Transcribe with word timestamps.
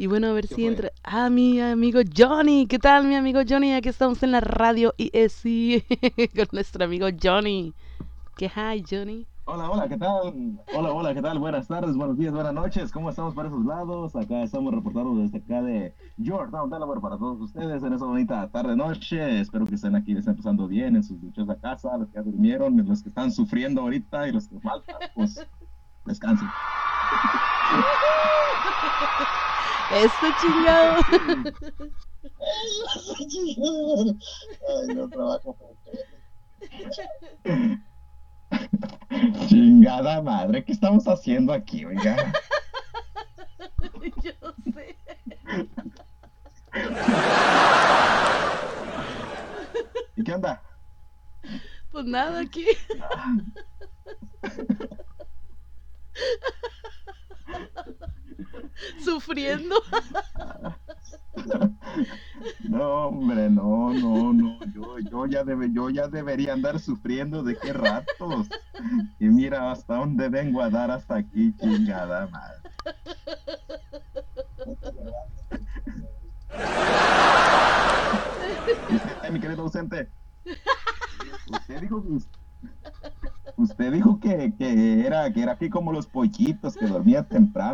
Y 0.00 0.06
bueno, 0.06 0.28
a 0.28 0.32
ver 0.32 0.46
si 0.46 0.66
entra. 0.66 0.90
Ah, 1.04 1.28
mi 1.28 1.60
amigo 1.60 2.00
Johnny. 2.16 2.66
¿Qué 2.66 2.78
tal, 2.78 3.06
mi 3.06 3.16
amigo 3.16 3.40
Johnny? 3.46 3.74
Aquí 3.74 3.90
estamos 3.90 4.22
en 4.22 4.32
la 4.32 4.40
radio 4.40 4.94
y 4.96 5.10
sí, 5.28 5.84
con 6.34 6.46
nuestro 6.52 6.86
amigo 6.86 7.06
Johnny. 7.22 7.74
¿Qué 8.38 8.46
hi, 8.46 8.82
Johnny? 8.90 9.26
Hola, 9.44 9.70
hola, 9.70 9.90
¿qué 9.90 9.98
tal? 9.98 10.58
Hola, 10.74 10.92
hola, 10.94 11.12
¿qué 11.12 11.20
tal? 11.20 11.38
Buenas 11.38 11.68
tardes, 11.68 11.96
buenos 11.96 12.16
días, 12.16 12.32
buenas 12.32 12.54
noches. 12.54 12.90
¿Cómo 12.90 13.10
estamos 13.10 13.34
para 13.34 13.48
esos 13.48 13.62
lados? 13.66 14.16
Acá 14.16 14.42
estamos 14.42 14.72
reportando 14.72 15.16
desde 15.16 15.36
acá 15.36 15.60
de 15.60 15.94
Georgetown, 16.16 16.70
Delaware, 16.70 17.02
para 17.02 17.18
todos 17.18 17.38
ustedes 17.38 17.82
en 17.82 17.92
esa 17.92 18.06
bonita 18.06 18.48
tarde-noche. 18.48 19.40
Espero 19.40 19.66
que 19.66 19.74
estén 19.74 19.96
aquí, 19.96 20.14
les 20.14 20.20
estén 20.20 20.36
pasando 20.36 20.66
bien 20.66 20.96
en 20.96 21.04
sus 21.04 21.20
duchas 21.20 21.46
a 21.50 21.56
casa, 21.56 21.98
los 21.98 22.08
que 22.08 22.14
ya 22.14 22.22
durmieron, 22.22 22.74
los 22.88 23.02
que 23.02 23.10
están 23.10 23.30
sufriendo 23.30 23.82
ahorita 23.82 24.28
y 24.28 24.32
los 24.32 24.48
que 24.48 24.58
faltan, 24.60 24.96
pues 25.14 25.46
descansen. 26.06 26.48
Este 29.94 30.26
chingado. 30.40 31.00
Este 32.96 33.26
chingado. 33.26 34.14
Ay, 34.68 34.94
no 34.94 35.08
trabajo 35.08 35.56
Chingada 39.48 40.22
madre, 40.22 40.64
¿qué 40.64 40.72
estamos 40.72 41.06
haciendo 41.08 41.52
aquí, 41.52 41.84
oiga? 41.84 42.32
Yo 44.22 44.54
sé. 44.72 44.96
¿Y 50.16 50.24
qué 50.24 50.34
onda? 50.34 50.62
Pues 51.90 52.04
nada, 52.04 52.40
aquí. 52.40 52.66
Sufriendo. 59.40 59.76
No, 62.68 63.08
hombre, 63.08 63.50
no, 63.50 63.92
no, 63.92 64.32
no. 64.32 64.58
Yo, 64.72 64.98
yo, 64.98 65.26
ya 65.26 65.44
debe, 65.44 65.70
yo 65.72 65.90
ya 65.90 66.08
debería 66.08 66.52
andar 66.52 66.78
sufriendo 66.78 67.42
de 67.42 67.56
qué 67.56 67.72
ratos. 67.72 68.48
Y 69.18 69.26
mira 69.26 69.72
hasta 69.72 69.96
dónde 69.96 70.28
vengo 70.28 70.62
a 70.62 70.70
dar 70.70 70.90
hasta 70.90 71.16
aquí, 71.16 71.54
chingada 71.56 72.28
madre. 72.28 72.58
Usted, 78.90 79.30
mi 79.30 79.40
querido 79.40 79.62
docente. 79.64 80.08
Usted 81.50 81.80
dijo 81.80 82.02
que 82.02 82.08
usted 83.56 83.92
dijo 83.92 84.20
que, 84.20 84.54
que, 84.56 85.06
era 85.06 85.32
que 85.32 85.42
era 85.42 85.52
aquí 85.52 85.68
como 85.68 85.92
los 85.92 86.06
pollitos, 86.06 86.76
que 86.76 86.86
dormía 86.86 87.26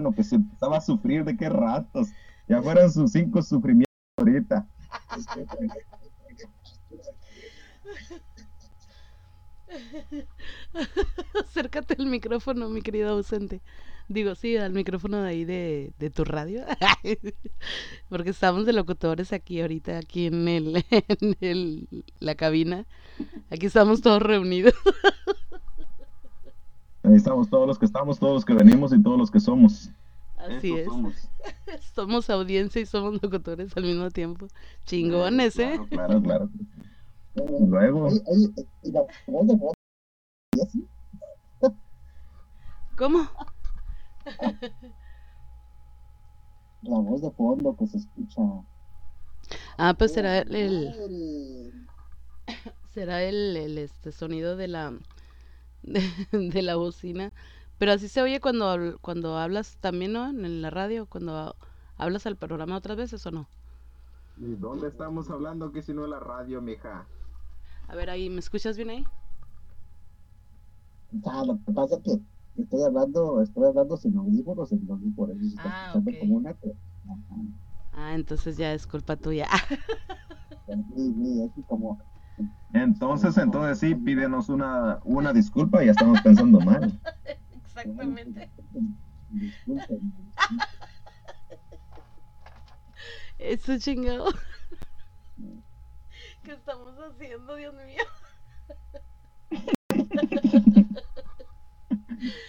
temprano, 0.06 0.14
que 0.14 0.24
se 0.24 0.36
empezaba 0.36 0.78
a 0.78 0.80
sufrir 0.80 1.24
de 1.24 1.36
qué 1.36 1.48
ratos. 1.48 2.08
Ya 2.48 2.62
fueran 2.62 2.92
sus 2.92 3.12
cinco 3.12 3.42
sufrimientos 3.42 3.86
ahorita. 4.18 4.66
Acércate 11.44 11.96
al 11.98 12.06
micrófono, 12.06 12.68
mi 12.68 12.82
querido 12.82 13.10
ausente. 13.10 13.60
Digo, 14.08 14.36
sí, 14.36 14.56
al 14.56 14.72
micrófono 14.72 15.22
de 15.22 15.28
ahí 15.28 15.44
de, 15.44 15.92
de 15.98 16.10
tu 16.10 16.24
radio. 16.24 16.64
Porque 18.08 18.30
estamos 18.30 18.64
de 18.64 18.72
locutores 18.72 19.32
aquí 19.32 19.60
ahorita, 19.60 19.98
aquí 19.98 20.26
en, 20.26 20.46
el, 20.46 20.84
en 20.90 21.36
el, 21.40 21.88
la 22.20 22.36
cabina. 22.36 22.86
Aquí 23.50 23.66
estamos 23.66 24.02
todos 24.02 24.22
reunidos. 24.22 24.74
Ahí 27.06 27.14
estamos 27.14 27.48
todos 27.48 27.68
los 27.68 27.78
que 27.78 27.86
estamos, 27.86 28.18
todos 28.18 28.34
los 28.34 28.44
que 28.44 28.52
venimos 28.52 28.92
y 28.92 29.00
todos 29.00 29.16
los 29.16 29.30
que 29.30 29.38
somos. 29.38 29.90
Así 30.36 30.74
es. 30.74 30.88
Somos. 31.94 32.28
audiencia 32.30 32.82
y 32.82 32.86
somos 32.86 33.22
locutores 33.22 33.76
al 33.76 33.84
mismo 33.84 34.10
tiempo. 34.10 34.48
Chingones, 34.84 35.56
¿eh? 35.58 35.78
Claro, 35.88 36.20
claro. 36.20 36.50
Luego. 37.68 38.08
¿Cómo? 42.96 43.28
La 46.82 46.98
voz 46.98 47.22
de 47.22 47.30
fondo 47.30 47.76
que 47.76 47.86
se 47.86 47.98
escucha. 47.98 48.42
Ah, 49.78 49.94
pues 49.96 50.12
será 50.12 50.40
el, 50.40 51.72
será 52.94 53.22
el, 53.22 53.56
el, 53.56 53.78
este 53.78 54.10
sonido 54.12 54.56
de 54.56 54.68
la 54.68 54.92
de 56.32 56.62
la 56.62 56.76
bocina 56.76 57.32
pero 57.78 57.92
así 57.92 58.08
se 58.08 58.22
oye 58.22 58.40
cuando, 58.40 58.98
cuando 59.00 59.36
hablas 59.36 59.76
también, 59.80 60.12
¿no? 60.12 60.30
En 60.30 60.62
la 60.62 60.70
radio, 60.70 61.06
cuando 61.06 61.54
hablas 61.96 62.26
al 62.26 62.36
programa 62.36 62.76
otras 62.76 62.96
veces 62.96 63.26
o 63.26 63.30
no. 63.30 63.48
¿Y 64.38 64.54
dónde 64.54 64.88
estamos 64.88 65.30
hablando 65.30 65.72
que 65.72 65.82
si 65.82 65.92
no 65.92 66.04
en 66.04 66.10
la 66.10 66.20
radio, 66.20 66.62
mija? 66.62 67.06
A 67.88 67.94
ver, 67.94 68.10
ahí, 68.10 68.30
¿me 68.30 68.40
escuchas 68.40 68.76
bien 68.76 68.90
ahí? 68.90 69.04
Ah, 71.24 71.44
lo 71.46 71.58
que 71.64 71.72
pasa 71.72 71.96
es 71.96 72.02
que 72.02 72.62
estoy 72.62 72.82
hablando, 72.82 73.42
estoy 73.42 73.64
hablando 73.64 73.96
sin 73.96 74.16
audífonos, 74.16 74.68
se 74.68 74.76
está 74.76 74.94
ah, 74.94 75.86
escuchando 75.86 76.10
okay. 76.10 76.20
como 76.20 76.36
una... 76.36 76.56
Ah, 77.92 78.14
entonces 78.14 78.56
ya 78.56 78.72
es 78.72 78.86
culpa 78.86 79.16
tuya. 79.16 79.46
Sí, 80.66 81.14
sí, 81.14 81.42
es 81.42 81.64
como... 81.68 81.96
Entonces, 82.72 83.36
entonces 83.38 83.78
sí, 83.78 83.94
pídenos 83.94 84.48
una, 84.48 84.98
una 85.04 85.32
disculpa, 85.32 85.82
ya 85.82 85.92
estamos 85.92 86.20
pensando 86.20 86.60
mal. 86.60 87.00
Exactamente. 87.64 88.50
Eso 93.38 93.78
chingado. 93.78 94.26
¿Qué 96.42 96.52
estamos 96.52 96.94
haciendo, 96.98 97.56
Dios 97.56 97.74
mío? 97.74 98.02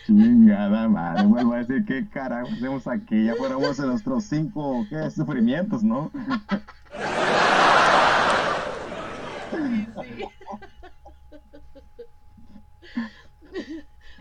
Chingada 0.05 0.87
madre, 0.87 1.23
vuelvo 1.25 1.53
a 1.53 1.57
decir 1.57 1.83
qué 1.85 2.07
carajo 2.07 2.47
hacemos 2.53 2.87
aquí, 2.87 3.25
ya 3.25 3.35
fuéramos 3.35 3.77
en 3.79 3.87
nuestros 3.87 4.23
cinco 4.23 4.85
¿qué? 4.89 5.11
sufrimientos, 5.11 5.83
¿no? 5.83 6.09
Sí, 9.51 9.87
sí. 10.01 10.23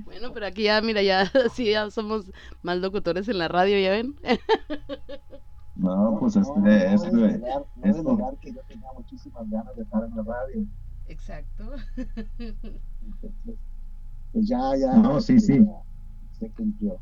Bueno, 0.05 0.26
pero 0.37 0.49
aquí 0.49 0.65
ya, 0.65 0.83
mira, 0.83 1.03
ya 1.03 1.25
sí, 1.55 1.71
ya 1.71 1.91
somos 1.91 2.31
más 2.63 2.77
locutores 2.77 3.27
en 3.27 3.39
la 3.39 3.49
radio, 3.49 3.81
¿ya 3.81 3.91
ven? 3.93 4.15
No, 5.77 6.19
pues 6.21 6.37
este, 6.37 6.61
no, 6.61 6.69
este, 6.69 7.11
no 7.11 7.21
debe 7.23 7.39
negar, 7.39 7.65
no 8.05 8.39
que 8.39 8.53
yo 8.53 8.61
tenía 8.69 8.93
muchísimas 8.95 9.49
ganas 9.49 9.75
de 9.75 9.83
estar 9.85 10.05
en 10.05 10.15
la 10.15 10.23
radio. 10.25 10.67
Exacto. 11.09 11.73
Entonces, 12.37 13.55
pues 14.35 14.47
ya, 14.47 14.77
ya. 14.79 14.93
No, 14.99 15.23
sí, 15.23 15.41
sí. 15.41 15.65
ya 15.65 15.83
Se 16.39 16.51
cumplió. 16.51 17.01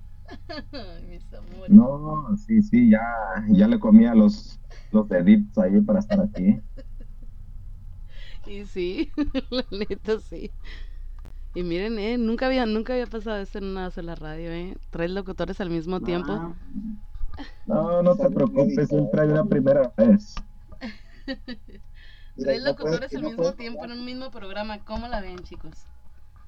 Ay, 0.71 1.03
mis 1.11 1.34
amores. 1.34 1.71
No, 1.71 2.37
sí, 2.37 2.62
sí, 2.62 2.89
ya, 2.89 3.03
ya 3.49 3.67
le 3.67 3.81
comía 3.81 4.15
los, 4.15 4.61
los 4.93 5.09
deditos 5.09 5.59
ahí 5.59 5.81
para 5.81 5.99
estar 5.99 6.21
aquí. 6.21 6.61
Y 8.47 8.65
sí, 8.67 9.11
la 9.50 9.65
neta 9.73 10.21
sí. 10.21 10.53
Y 11.55 11.63
miren, 11.63 11.99
eh, 11.99 12.19
nunca 12.19 12.47
había, 12.47 12.67
nunca 12.67 12.95
había 12.95 13.07
pasado 13.07 13.37
esto 13.37 13.59
en 13.59 13.65
una 13.65 13.91
sola 13.91 14.17
radio, 14.17 14.51
eh. 14.51 14.77
Tres 14.91 15.11
locutores 15.11 15.61
al 15.61 15.71
mismo 15.71 16.01
tiempo. 16.01 16.55
No, 17.67 18.03
no 18.03 18.17
te 18.17 18.29
preocupes, 18.29 18.89
siempre 18.89 19.23
hay 19.23 19.29
una 19.29 19.45
primera 19.45 19.93
vez. 19.97 20.35
Tres 22.37 22.63
locutores 22.63 23.15
al 23.15 23.23
no 23.23 23.29
mismo 23.29 23.53
tiempo 23.55 23.85
en 23.85 23.93
un 23.93 24.05
mismo 24.05 24.31
programa. 24.31 24.85
¿Cómo 24.85 25.07
la 25.07 25.21
ven, 25.21 25.39
chicos? 25.39 25.87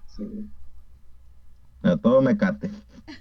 Sí. 0.07 0.51
A 1.83 1.97
todo 1.97 2.21
me 2.21 2.37
cate. 2.37 2.71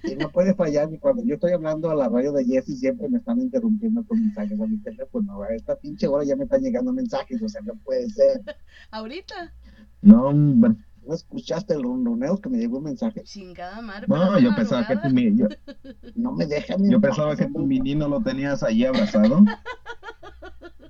Y 0.03 0.15
no 0.15 0.31
puede 0.31 0.55
fallar 0.55 0.89
ni 0.89 0.97
cuando 0.97 1.23
yo 1.23 1.35
estoy 1.35 1.51
hablando 1.51 1.91
a 1.91 1.95
la 1.95 2.09
radio 2.09 2.31
de 2.31 2.43
Jesse 2.43 2.79
siempre 2.79 3.07
me 3.07 3.19
están 3.19 3.39
interrumpiendo 3.39 4.03
con 4.05 4.19
mensajes 4.19 4.59
a 4.59 4.65
mi 4.65 4.77
teléfono. 4.77 5.43
A 5.43 5.53
esta 5.53 5.75
pinche 5.75 6.07
hora 6.07 6.23
ya 6.23 6.35
me 6.35 6.45
están 6.45 6.61
llegando 6.61 6.91
mensajes, 6.91 7.39
o 7.43 7.47
sea, 7.47 7.61
no 7.61 7.75
puede 7.75 8.09
ser. 8.09 8.41
Ahorita. 8.89 9.53
No, 10.01 10.29
hombre. 10.29 10.75
¿No 11.07 11.13
escuchaste 11.13 11.73
el 11.73 11.83
ronroneo 11.83 12.37
que 12.39 12.49
me 12.49 12.57
llegó 12.57 12.77
un 12.79 12.85
mensaje? 12.85 13.21
Chingada 13.23 13.81
madre. 13.81 14.07
No, 14.07 14.39
yo 14.39 14.55
pensaba 14.55 14.85
que 14.87 14.95
tu, 14.97 15.09
mi- 15.09 15.35
yo, 15.37 15.47
No 16.15 16.31
me 16.31 16.45
dejan. 16.45 16.83
en 16.85 16.91
yo 16.91 17.01
pensaba 17.01 17.35
que 17.35 17.45
tu 17.45 17.65
menino 17.65 18.07
lo 18.07 18.21
tenías 18.21 18.63
ahí 18.63 18.85
abrazado. 18.85 19.39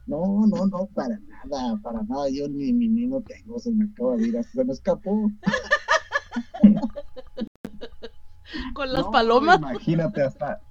No, 0.08 0.46
no, 0.46 0.68
no, 0.68 0.86
para 0.94 1.18
nada, 1.20 1.80
para 1.82 2.04
nada. 2.04 2.30
Yo 2.30 2.48
ni 2.48 2.72
mi 2.74 2.88
niño 2.88 3.24
tengo, 3.28 3.58
se 3.58 3.72
me 3.72 3.86
acaba 3.86 4.16
de 4.18 4.28
ir, 4.28 4.44
se 4.44 4.64
me 4.64 4.72
escapó. 4.72 5.32
Con 8.76 8.94
las 8.94 9.02
No, 9.04 9.12
palomas. 9.12 9.58
Imagínate 9.58 10.22
hasta, 10.22 10.62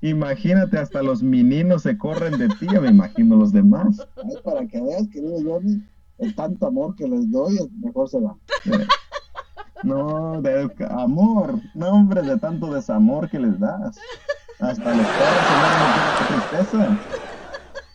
imagínate 0.00 0.78
hasta 0.78 1.02
los 1.02 1.24
meninos 1.24 1.82
se 1.82 1.98
corren 1.98 2.38
de 2.38 2.48
ti, 2.50 2.68
ya 2.72 2.80
me 2.80 2.88
imagino 2.88 3.34
los 3.36 3.52
demás. 3.52 4.06
Ay, 4.22 4.36
para 4.44 4.64
que 4.66 4.80
veas, 4.80 5.08
querido 5.08 5.38
Johnny, 5.44 5.82
el 6.22 6.34
tanto 6.34 6.66
amor 6.66 6.94
que 6.94 7.08
les 7.08 7.30
doy, 7.30 7.58
mejor 7.80 8.08
se 8.08 8.20
va. 8.20 8.36
Eh, 8.66 8.86
No, 9.82 10.40
de 10.40 10.70
amor, 10.90 11.60
no 11.74 11.88
hombre, 11.88 12.22
de 12.22 12.38
tanto 12.38 12.72
desamor 12.72 13.28
que 13.28 13.40
les 13.40 13.58
das. 13.58 13.98
Hasta 14.60 14.94
los 14.94 15.06
perros 15.06 15.44
se 15.48 15.54
mueren 15.58 15.80
de 16.30 16.56
pasa? 16.56 16.98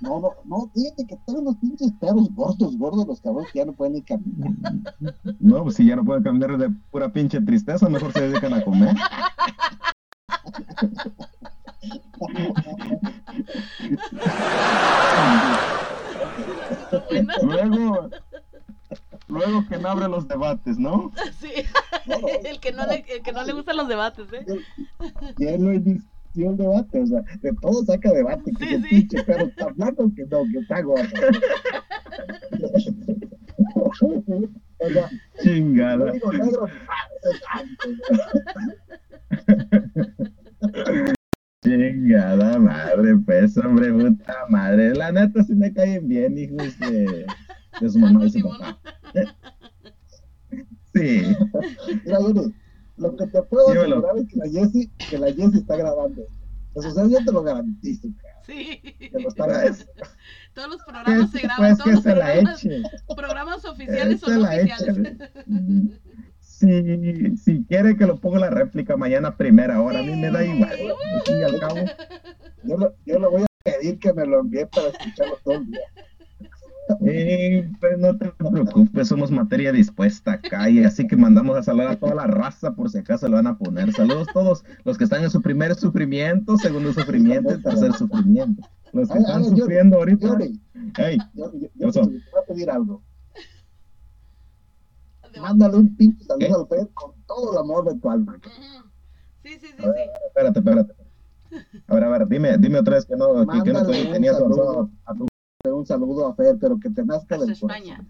No, 0.01 0.19
no, 0.19 0.31
no, 0.45 0.69
fíjate 0.75 1.07
que 1.07 1.17
tengo 1.25 1.39
unos 1.39 1.55
pinches 1.57 1.91
perros 1.93 2.29
gordos, 2.35 2.77
gordos, 2.77 3.07
los 3.07 3.21
cabrones 3.21 3.51
que 3.51 3.59
ya 3.59 3.65
no 3.65 3.73
pueden 3.73 3.93
ni 3.93 4.01
caminar. 4.01 4.51
No, 5.39 5.63
pues 5.63 5.75
si 5.75 5.85
ya 5.85 5.95
no 5.95 6.03
pueden 6.03 6.23
caminar 6.23 6.57
de 6.57 6.69
pura 6.91 7.11
pinche 7.11 7.39
tristeza, 7.41 7.87
mejor 7.89 8.11
se 8.11 8.27
dedican 8.27 8.53
a 8.53 8.63
comer. 8.63 8.95
Luego 19.87 19.87
que 19.87 19.87
no 19.87 19.89
abre 19.89 20.07
los 20.07 20.27
debates, 20.27 20.77
¿no? 20.77 21.11
Sí, 21.39 21.51
el 22.45 22.59
que 22.59 22.71
no 22.71 22.85
le, 22.85 23.03
el 23.07 23.23
que 23.23 23.31
no 23.31 23.43
le 23.43 23.53
gustan 23.53 23.77
los 23.77 23.87
debates, 23.87 24.27
¿eh? 24.33 24.45
Ya 25.37 25.57
no 25.57 25.73
inició 25.73 26.51
el 26.51 26.57
debate, 26.57 27.01
o 27.01 27.07
sea, 27.07 27.21
de 27.41 27.53
todo 27.61 27.83
saca 27.85 28.11
debate, 28.11 28.51
que 28.59 28.65
Sí, 28.65 28.75
sí. 28.83 28.87
pinche 28.89 29.23
perro 29.23 29.45
está 29.47 29.67
blanco, 29.67 30.11
que 30.15 30.25
no, 30.25 30.43
que 30.51 30.59
está 30.59 30.81
gordo. 30.81 31.03
o 33.75 33.93
sea, 33.95 34.09
no 34.29 34.49
Chingada. 35.41 36.11
digo 36.11 36.31
negro, 36.33 36.67
Chingada 41.63 42.59
madre, 42.59 43.15
pues, 43.25 43.57
hombre, 43.57 43.91
puta 43.91 44.45
madre. 44.49 44.93
La 44.95 45.11
neta 45.11 45.43
sí 45.43 45.53
me 45.55 45.73
caen 45.73 46.07
bien, 46.07 46.37
hijos 46.37 46.77
de, 46.79 47.25
de 47.81 47.89
su 47.89 47.99
mamá 47.99 48.25
y 48.25 48.29
su 48.29 48.47
papá. 48.47 48.77
Sí. 50.97 51.35
Mira, 52.05 52.17
Jenny, 52.21 52.53
lo 52.97 53.15
que 53.15 53.27
te 53.27 53.41
puedo 53.43 53.67
Dímelo. 53.73 53.97
asegurar 53.97 54.17
es 54.17 54.27
que 54.27 54.35
la 54.37 54.45
Jessie, 54.49 54.91
que 55.09 55.17
la 55.17 55.27
Jessie 55.27 55.59
está 55.59 55.75
grabando. 55.77 56.23
Eso, 56.75 56.87
o 56.89 56.91
sea, 56.91 57.07
yo 57.07 57.17
te 57.25 57.31
lo 57.31 57.41
garantizo, 57.43 58.07
cara, 58.21 58.41
Sí. 58.45 58.81
que 58.99 59.19
lo 59.19 59.29
está 59.29 59.47
grabando. 59.47 59.77
Todos 60.53 60.69
los 60.69 60.83
programas 60.83 61.31
se 61.31 61.39
graban, 61.41 61.57
pues 61.59 61.77
todos 61.77 61.83
que 61.85 61.91
los 61.95 62.03
se 62.03 62.09
la 62.09 62.15
programas, 62.25 62.65
eche. 62.65 62.81
programas 63.15 63.65
oficiales 63.65 64.19
son 64.19 64.41
la 64.41 64.59
eche. 64.59 64.73
oficiales. 64.73 65.17
Si, 66.39 67.37
si 67.37 67.63
quiere 67.65 67.95
que 67.97 68.05
lo 68.07 68.19
ponga 68.19 68.39
la 68.39 68.49
réplica 68.49 68.97
mañana 68.97 69.35
primera 69.37 69.79
hora, 69.81 69.99
a 69.99 70.03
mí 70.03 70.15
me 70.15 70.31
da 70.31 70.43
igual. 70.43 70.71
Al 70.71 71.21
fin 71.25 71.39
y 71.39 71.43
al 71.43 71.59
cabo. 71.59 71.75
Yo, 72.63 72.77
lo- 72.77 72.95
yo 73.05 73.19
le 73.19 73.27
voy 73.27 73.43
a 73.43 73.47
pedir 73.63 73.99
que 73.99 74.11
me 74.13 74.25
lo 74.25 74.39
envíe 74.41 74.65
para 74.65 74.87
escucharlo 74.89 75.37
todo 75.43 75.53
el 75.55 75.67
día. 75.67 75.79
Eh, 77.05 77.69
pues 77.79 77.97
no 77.97 78.17
te 78.17 78.31
preocupes, 78.31 79.07
somos 79.07 79.31
materia 79.31 79.71
dispuesta 79.71 80.33
acá 80.33 80.69
y 80.69 80.83
así 80.83 81.05
que 81.07 81.15
mandamos 81.15 81.57
a 81.57 81.63
saludar 81.63 81.89
a 81.89 81.95
toda 81.99 82.15
la 82.15 82.27
raza 82.27 82.73
por 82.75 82.89
si 82.89 82.99
acaso 82.99 83.27
le 83.27 83.35
van 83.35 83.47
a 83.47 83.57
poner. 83.57 83.91
Saludos 83.93 84.29
a 84.29 84.33
todos 84.33 84.63
los 84.85 84.97
que 84.97 85.03
están 85.03 85.23
en 85.23 85.29
su 85.29 85.41
primer 85.41 85.75
sufrimiento, 85.75 86.57
segundo 86.57 86.93
sufrimiento 86.93 87.53
y 87.53 87.61
tercer 87.61 87.93
sufrimiento. 87.93 88.67
Los 88.93 89.09
que 89.09 89.15
Ay, 89.17 89.21
están 89.23 89.43
ay, 89.43 89.49
yo- 89.51 89.57
sufriendo 89.57 89.97
ahorita. 89.97 90.37
Hey, 90.97 91.17
yo, 91.33 91.51
yo, 91.75 91.91
voy 91.91 92.21
a 92.41 92.45
pedir 92.47 92.69
algo. 92.71 93.03
Mándale 95.41 95.77
un 95.77 95.95
pinche 95.95 96.23
saludo 96.25 96.61
al 96.61 96.67
Fer 96.67 96.87
con 96.93 97.11
todo 97.27 97.51
el 97.51 97.57
amor 97.59 97.85
de 97.93 97.99
tu 97.99 98.09
alma. 98.09 98.39
Sí, 99.43 99.49
sí, 99.59 99.67
sí, 99.67 99.73
ver, 99.77 99.93
sí. 99.95 100.11
espérate, 100.27 100.59
espérate. 100.59 100.93
A 101.87 101.93
ver, 101.93 102.03
a 102.03 102.09
ver, 102.09 102.27
dime, 102.27 102.57
dime 102.57 102.79
otra 102.79 102.95
vez 102.95 103.05
que 103.05 103.15
no, 103.15 103.45
que, 103.47 103.63
que 103.63 103.71
no 103.73 103.79
Mándale 103.79 104.01
te 104.01 104.07
un 104.07 104.13
tenías 104.13 104.37
saludo. 104.37 104.61
avanzado 104.63 104.91
a 105.05 105.13
tu 105.13 105.27
Un 105.65 105.85
saludo 105.85 106.27
a 106.27 106.35
Fer, 106.35 106.57
pero 106.59 106.79
que 106.79 106.89
te 106.89 107.03
nazca 107.03 107.37
del 107.37 107.51
España. 107.51 108.05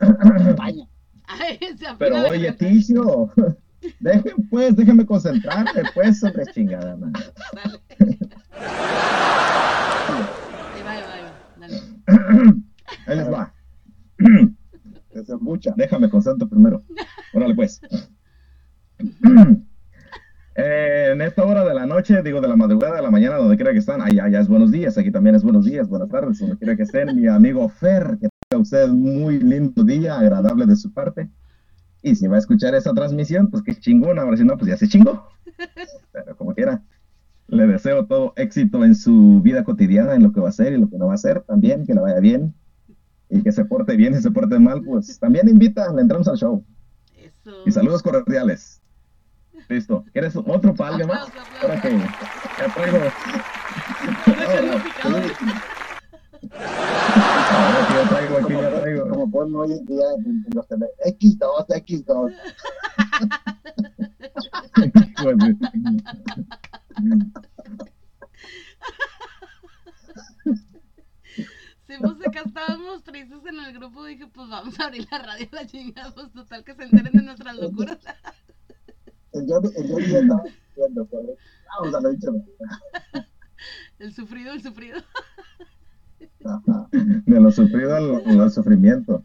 España. 0.00 0.88
Ay, 1.26 1.58
Pero 1.98 2.28
oye. 2.28 2.52
Ticio, 2.52 3.32
dejen 4.00 4.48
pues, 4.50 4.76
déjeme 4.76 5.06
concentrarme, 5.06 5.82
pues, 5.94 6.20
sobre 6.20 6.44
chingada, 6.52 6.96
man. 6.96 7.12
Dale. 7.54 7.80
Ahí 10.74 10.82
va, 10.82 10.90
ahí 10.92 11.02
va, 11.02 11.14
ahí 11.14 11.22
va. 11.22 11.32
Dale. 11.58 11.80
Ahí 13.06 13.16
les 13.16 13.32
va. 13.32 13.54
Déjame 15.76 16.10
concentro 16.10 16.48
primero. 16.48 16.82
Órale, 17.32 17.54
pues. 17.54 17.80
Eh, 20.56 21.10
en 21.12 21.20
esta 21.20 21.44
hora 21.44 21.64
de 21.64 21.74
la 21.74 21.84
noche, 21.84 22.22
digo 22.22 22.40
de 22.40 22.46
la 22.46 22.54
madrugada, 22.54 22.96
de 22.96 23.02
la 23.02 23.10
mañana, 23.10 23.36
donde 23.36 23.56
quiera 23.56 23.72
que 23.72 23.78
están, 23.78 24.00
allá 24.00 24.28
ya 24.28 24.38
es 24.38 24.46
buenos 24.46 24.70
días, 24.70 24.96
aquí 24.96 25.10
también 25.10 25.34
es 25.34 25.42
buenos 25.42 25.64
días, 25.64 25.88
buenas 25.88 26.08
tardes, 26.08 26.38
donde 26.38 26.56
quiera 26.56 26.76
que 26.76 26.84
estén, 26.84 27.14
mi 27.16 27.26
amigo 27.26 27.68
Fer, 27.68 28.18
que 28.20 28.28
tenga 28.48 28.62
usted 28.62 28.88
muy 28.88 29.40
lindo 29.40 29.82
día, 29.82 30.16
agradable 30.16 30.66
de 30.66 30.76
su 30.76 30.92
parte. 30.92 31.28
Y 32.02 32.14
si 32.14 32.28
va 32.28 32.36
a 32.36 32.38
escuchar 32.38 32.74
esa 32.74 32.92
transmisión, 32.92 33.50
pues 33.50 33.64
que 33.64 33.74
chingón, 33.74 34.18
ahora 34.18 34.36
si 34.36 34.44
no, 34.44 34.56
pues 34.56 34.70
ya 34.70 34.76
se 34.76 34.86
chingó. 34.86 35.28
Pero 36.12 36.36
como 36.36 36.54
quiera, 36.54 36.82
le 37.48 37.66
deseo 37.66 38.06
todo 38.06 38.32
éxito 38.36 38.84
en 38.84 38.94
su 38.94 39.40
vida 39.42 39.64
cotidiana, 39.64 40.14
en 40.14 40.22
lo 40.22 40.32
que 40.32 40.40
va 40.40 40.46
a 40.46 40.50
hacer 40.50 40.72
y 40.72 40.78
lo 40.78 40.88
que 40.88 40.98
no 40.98 41.06
va 41.06 41.12
a 41.12 41.14
hacer, 41.16 41.40
también, 41.40 41.84
que 41.84 41.94
le 41.94 42.00
vaya 42.00 42.20
bien. 42.20 42.54
Y 43.28 43.42
que 43.42 43.50
se 43.50 43.64
porte 43.64 43.96
bien 43.96 44.14
y 44.14 44.18
se 44.18 44.30
porte 44.30 44.58
mal, 44.60 44.82
pues 44.82 45.18
también 45.18 45.48
invita, 45.48 45.92
le 45.92 46.02
entramos 46.02 46.28
al 46.28 46.36
show. 46.36 46.64
Eso. 47.16 47.50
Y 47.66 47.72
saludos 47.72 48.02
cordiales. 48.02 48.83
Listo. 49.68 50.04
¿Quieres 50.12 50.36
otro 50.36 50.74
para 50.74 50.90
alguien 50.90 51.08
más? 51.08 51.28
Ahora 51.62 51.80
que 51.80 51.98
ya 51.98 52.74
traigo. 52.74 52.98
Ahora 57.50 57.86
que 57.88 57.94
ya 57.94 58.08
traigo 58.08 58.38
aquí, 58.38 58.52
ya 58.52 58.80
traigo. 58.80 59.08
Como 59.08 59.30
ponen 59.30 59.56
hoy 59.56 59.72
en 59.72 59.84
día 59.86 60.04
en, 60.18 60.44
los 60.54 60.68
tele. 60.68 60.86
X2, 61.06 61.66
X2. 61.68 62.32
Hijo 65.18 65.34
de- 65.34 65.56
Sí, 71.86 71.92
pues 72.00 72.14
acá 72.26 72.42
estábamos 72.46 73.02
tristes 73.04 73.44
en 73.46 73.60
el 73.60 73.72
grupo. 73.74 74.04
Dije, 74.04 74.26
pues 74.26 74.48
vamos 74.48 74.78
a 74.80 74.84
abrir 74.86 75.06
la 75.10 75.18
radio, 75.18 75.48
la 75.52 75.66
chingada. 75.66 76.10
Pues 76.12 76.32
total 76.32 76.64
que 76.64 76.74
se 76.74 76.84
enteren 76.84 77.12
de 77.12 77.22
nuestras 77.22 77.56
locuras. 77.56 77.98
El 79.34 79.46
Johnny, 79.48 79.68
el 79.76 79.88
Johnny 79.90 80.06
ya 80.06 80.18
estaba 80.20 80.42
diciendo, 80.42 81.08
vamos 81.78 81.94
a 81.94 82.00
la 82.00 82.08
dicha. 82.10 82.28
El 83.98 84.12
sufrido, 84.12 84.52
el 84.52 84.60
sufrido. 84.60 84.98
Ajá. 86.44 86.88
De 86.90 87.40
lo 87.40 87.50
sufrido 87.50 87.94
al, 87.96 88.40
al 88.40 88.50
sufrimiento. 88.50 89.22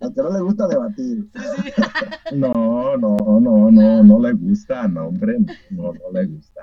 Al 0.00 0.14
que 0.14 0.22
no 0.22 0.32
le 0.32 0.40
gusta 0.40 0.66
debatir. 0.68 1.28
Sí, 1.34 1.42
sí. 1.62 1.72
No, 2.36 2.96
no, 2.96 3.16
no, 3.18 3.70
no, 3.70 4.02
no 4.02 4.20
le 4.20 4.32
gusta, 4.32 4.86
no, 4.88 5.08
hombre. 5.08 5.38
No, 5.70 5.92
no 5.92 6.12
le 6.12 6.26
gusta. 6.26 6.60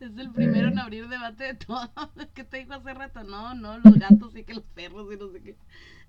Es 0.00 0.18
el 0.18 0.32
primero 0.32 0.68
en 0.68 0.78
abrir 0.78 1.08
debate 1.08 1.44
de 1.44 1.54
todo. 1.54 1.90
¿Qué 2.34 2.44
te 2.44 2.58
dijo 2.58 2.72
hace 2.74 2.92
rato? 2.94 3.22
No, 3.24 3.54
no, 3.54 3.78
los 3.78 3.94
gatos 3.98 4.36
y 4.36 4.44
que 4.44 4.54
los 4.54 4.64
perros 4.64 5.12
y 5.12 5.16
no 5.16 5.30
sé 5.30 5.42
qué. 5.42 5.56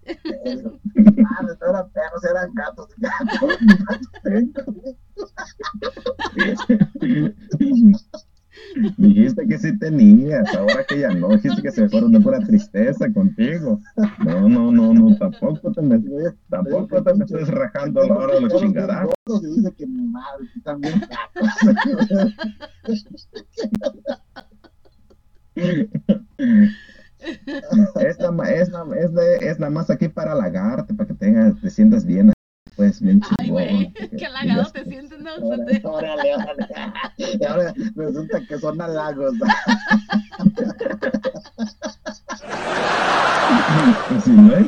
Ah, 0.05 1.43
no 1.43 1.53
eran 1.69 1.89
perros, 1.91 2.23
eran 2.25 2.53
gatos. 2.53 2.89
Dijiste 8.97 9.47
que 9.47 9.57
sí 9.57 9.79
tenías, 9.79 10.53
ahora 10.55 10.83
que 10.87 10.99
ya 10.99 11.09
no, 11.09 11.29
dijiste 11.29 11.61
que 11.61 11.71
se 11.71 11.89
fueron 11.89 12.11
de 12.11 12.19
pura 12.19 12.39
tristeza 12.39 13.11
contigo. 13.11 13.79
No, 14.23 14.47
no, 14.49 14.71
no, 14.71 14.93
no, 14.93 15.17
tampoco 15.17 15.71
te 15.71 15.81
me, 15.81 15.99
tampoco 16.49 17.03
te 17.03 17.13
me 17.13 17.25
estés 17.25 17.47
rajando 17.49 18.05
la 18.05 18.15
hora 18.15 18.35
de 18.35 18.41
los 18.41 18.61
chingarazos. 18.61 19.13
Y 19.41 19.47
dice 19.55 19.73
que 19.75 19.87
mi 19.87 20.07
madre 20.07 20.47
que 20.53 20.61
también 20.61 21.01
gatos. 21.01 21.49
Es 27.23 28.19
la, 28.19 28.49
es 28.51 28.69
la, 28.69 28.83
es 28.99 29.11
la, 29.13 29.23
es 29.41 29.59
la 29.59 29.69
más 29.69 29.89
aquí 29.89 30.07
para 30.09 30.33
halagarte, 30.33 30.93
para 30.93 31.07
que 31.07 31.13
tengas, 31.13 31.59
te 31.61 31.69
sientas 31.69 32.05
bien, 32.05 32.31
pues 32.75 32.99
bien 33.01 33.21
Ay, 33.39 33.45
chingón. 33.45 33.51
güey, 33.67 33.93
que- 33.93 34.09
qué 34.09 34.25
halagado 34.25 34.71
te 34.71 34.83
sientes, 34.85 35.19
¿no? 35.19 35.31
Órale, 35.41 35.81
órale, 35.83 36.35
órale. 36.35 36.67
Y 37.39 37.45
ahora 37.45 37.73
resulta 37.95 38.41
que 38.47 38.59
son 38.59 38.81
halagos. 38.81 39.33
Pues 44.07 44.23
si 44.23 44.31
no 44.31 44.55
es, 44.55 44.67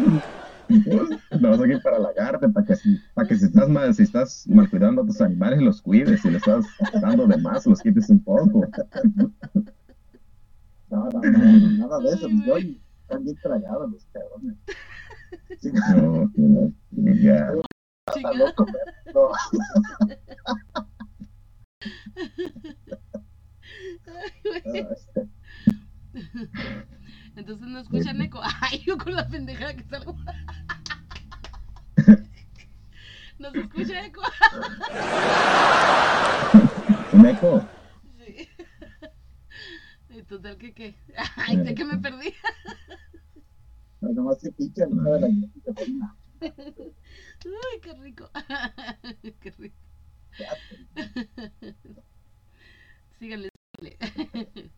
pues, 0.86 1.62
aquí 1.62 1.78
para 1.84 1.98
halagarte, 1.98 2.50
para 2.50 2.66
que, 2.66 2.76
si- 2.76 2.98
para 3.14 3.28
que 3.28 3.36
si 3.36 3.46
estás 3.46 3.68
mal, 3.70 3.94
si 3.94 4.04
estás 4.04 4.46
mal 4.48 4.70
cuidando 4.70 5.02
a 5.02 5.06
tus 5.06 5.22
animales, 5.22 5.62
los 5.62 5.82
cuides, 5.82 6.22
si 6.22 6.30
le 6.30 6.38
estás 6.38 6.66
dando 7.02 7.28
de 7.28 7.38
más, 7.38 7.66
los 7.66 7.82
quites 7.82 8.10
un 8.10 8.24
poco. 8.24 8.68
No, 10.96 11.10
no, 11.10 11.20
no, 11.22 11.88
nada 11.88 12.00
de 12.00 12.10
eso. 12.16 12.30
Yo 12.30 12.58
están 12.58 13.24
bien 13.26 13.38
tragados 13.42 13.92
los 13.92 14.06
cabrones. 14.06 14.56
Sí, 15.60 15.72
No, 15.74 16.32
no, 16.36 16.72
ya. 17.14 17.52
está 18.16 18.34
loco, 18.34 18.66
no, 19.14 19.32
Entonces 27.36 27.68
no 27.68 27.80
escuchan 27.80 28.22
eco. 28.22 28.40
Ay, 28.62 28.82
yo 28.86 28.98
con 28.98 29.14
la 29.14 29.28
pendejada 29.28 29.76
que 29.76 29.84
salgo. 29.84 30.16
No 33.38 33.52
se 33.52 33.60
escucha 33.60 34.06
eco. 34.06 34.22
Un 37.12 37.26
eco. 37.26 37.68
Sí. 38.18 38.48
Total 40.28 40.58
que 40.58 40.74
qué. 40.74 40.96
Ay, 41.36 41.58
sé 41.64 41.76
que 41.76 41.86
me 41.86 41.98
perdí. 41.98 42.34
No, 44.02 44.10
nomás 44.10 44.40
que 44.40 44.52
pinche 44.52 44.86
no 44.88 45.04
sabe 45.04 45.20
la 45.22 45.28
Uy, 47.46 47.82
qué 47.82 47.94
rico. 47.94 48.30
qué 49.42 49.52
rico. 49.52 49.76
Síganle, 53.20 53.50
síganle. 53.78 54.72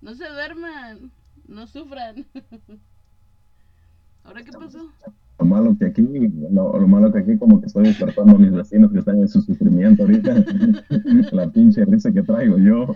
No 0.00 0.14
se 0.14 0.28
duerman, 0.28 1.12
no 1.46 1.66
sufran. 1.66 2.26
¿Ahora 4.24 4.42
qué 4.42 4.52
pasó? 4.52 4.90
Lo 5.38 5.44
malo 5.44 5.76
que 5.78 5.86
aquí, 5.86 6.02
lo, 6.02 6.78
lo 6.78 6.88
malo 6.88 7.12
que 7.12 7.18
aquí 7.20 7.38
como 7.38 7.60
que 7.60 7.66
estoy 7.66 7.79
despertando 7.90 8.36
a 8.36 8.38
mis 8.38 8.52
vecinos 8.52 8.92
que 8.92 8.98
están 8.98 9.18
en 9.18 9.28
su 9.28 9.40
sufrimiento 9.40 10.02
ahorita. 10.02 10.34
La 11.32 11.50
pinche 11.50 11.84
risa 11.84 12.12
que 12.12 12.22
traigo 12.22 12.58
yo. 12.58 12.94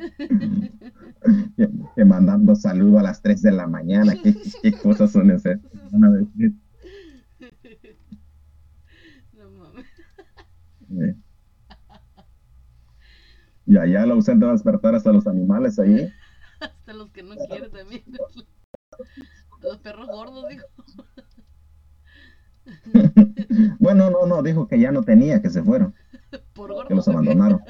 Que, 1.57 1.69
que 1.95 2.05
mandando 2.05 2.55
saludo 2.55 2.99
a 2.99 3.03
las 3.03 3.23
3 3.23 3.43
de 3.43 3.53
la 3.53 3.67
mañana. 3.67 4.15
¿Qué, 4.23 4.35
qué 4.63 4.73
cosas 4.73 5.13
son 5.13 5.31
esas? 5.31 5.59
No 5.93 5.99
mames. 5.99 6.53
Eh. 11.01 11.15
Y 13.67 13.79
allá 13.79 14.07
la 14.07 14.15
ausente 14.15 14.45
va 14.45 14.53
a 14.53 14.55
despertar 14.55 14.95
hasta 14.95 15.13
los 15.13 15.27
animales 15.27 15.79
ahí. 15.79 16.13
Hasta 16.61 16.93
los 16.93 17.11
que 17.11 17.23
no 17.23 17.35
quieren 17.49 17.71
también. 17.71 18.03
Los 19.63 19.79
perros 19.79 20.07
gordos, 20.09 20.47
dijo. 20.49 20.67
Bueno, 23.79 24.11
no, 24.11 24.27
no, 24.27 24.43
dijo 24.43 24.67
que 24.67 24.79
ya 24.79 24.91
no 24.93 25.03
tenía, 25.03 25.41
que 25.41 25.51
se 25.51 25.63
fueron, 25.63 25.95
Por 26.55 26.71
que 26.71 26.75
gordos. 26.75 26.95
los 26.95 27.09
abandonaron. 27.09 27.61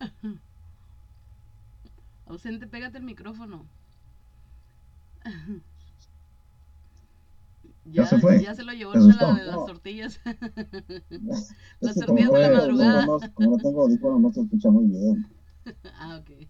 Ausente, 2.26 2.66
pégate 2.66 2.98
el 2.98 3.04
micrófono. 3.04 3.66
Ya 7.84 8.04
se 8.06 8.18
fue. 8.18 8.40
Ya 8.42 8.54
se 8.54 8.62
lo 8.64 8.72
llevó 8.72 8.92
Se 8.92 8.98
la- 9.14 9.34
de 9.34 9.44
las 9.44 9.64
tortillas. 9.64 10.20
Las 11.24 11.54
Las 11.80 11.96
tortillas 11.98 12.32
de 12.32 12.38
la 12.40 12.48
madrugada. 12.50 13.06
Como 13.06 13.18
no, 13.18 13.32
como 13.34 13.50
no 13.52 13.60
tengo 13.60 13.82
audífono, 13.82 14.18
no 14.18 14.32
se 14.32 14.40
escucha 14.42 14.70
muy 14.70 14.86
bien. 14.86 15.26
ah, 15.94 16.16
ok. 16.20 16.48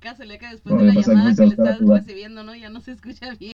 Cásale 0.00 0.38
que 0.38 0.46
después 0.46 0.76
de 0.76 0.84
la 0.84 0.94
llamada 0.94 1.34
que 1.34 1.42
que 1.42 1.46
le 1.46 1.54
estás 1.54 1.80
recibiendo, 1.88 2.42
¿no? 2.42 2.54
Ya 2.54 2.68
no 2.70 2.80
se 2.80 2.92
escucha 2.92 3.34
bien. 3.34 3.52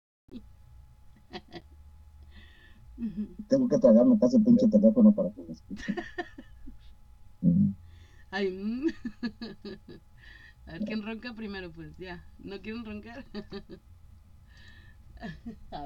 Tengo 3.48 3.68
que 3.68 3.78
tragarme 3.80 4.18
casi 4.20 4.38
el 4.38 4.44
pinche 4.44 4.68
teléfono 4.68 5.12
para 5.12 5.32
que 5.32 5.42
me 5.42 5.54
escuche. 5.54 5.96
Mm. 7.42 7.74
Ay, 8.32 8.50
mm. 8.50 8.88
A 10.66 10.72
ver 10.72 10.86
quién 10.86 11.04
ronca 11.04 11.34
primero, 11.34 11.74
pues 11.74 11.98
ya. 11.98 12.24
¿No 12.40 12.62
quieren 12.62 12.86
roncar? 12.86 13.26